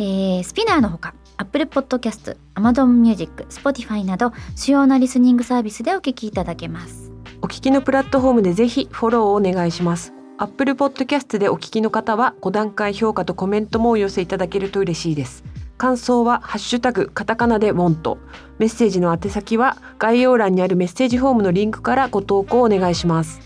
[0.01, 10.13] えースピナーのほか Apple Podcast、Amazon Music、Spotify など主要なリスニングサービスでお聞きいただけますお聞きのプラットフォームでぜひフォローをお願いします。
[10.39, 15.45] Apple Podcast でお聞きの方は5段階評価とコメントもお寄せいただけると嬉しいです。
[15.83, 18.19] 感想はハッシュタグカタカナでウォント。
[18.61, 23.41] メッセージの宛先は概要欄にあるメッセージフォームのリンクからご投稿お願いします。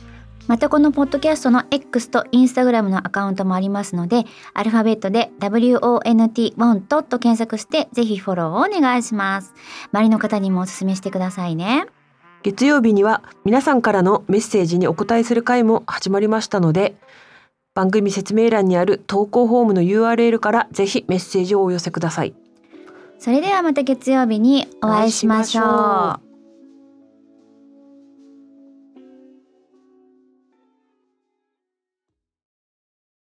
[0.47, 9.55] またこのポッドキャストの X と Instagram のアカウントもありますのでアルファベットで WONT ウォントと検索してぜひフォローをお願いします
[9.93, 11.87] 周りの方にもお勧めしてくださいね
[12.45, 16.97] 月曜日には皆さんからのメッセージにお答えする回も始まりましたので
[17.77, 22.35] 番組説明欄にある投稿フォームの URL からぜひメッセージをお寄せください。
[23.19, 26.26] それではまた月曜日にお会いしましょうお会いしましょう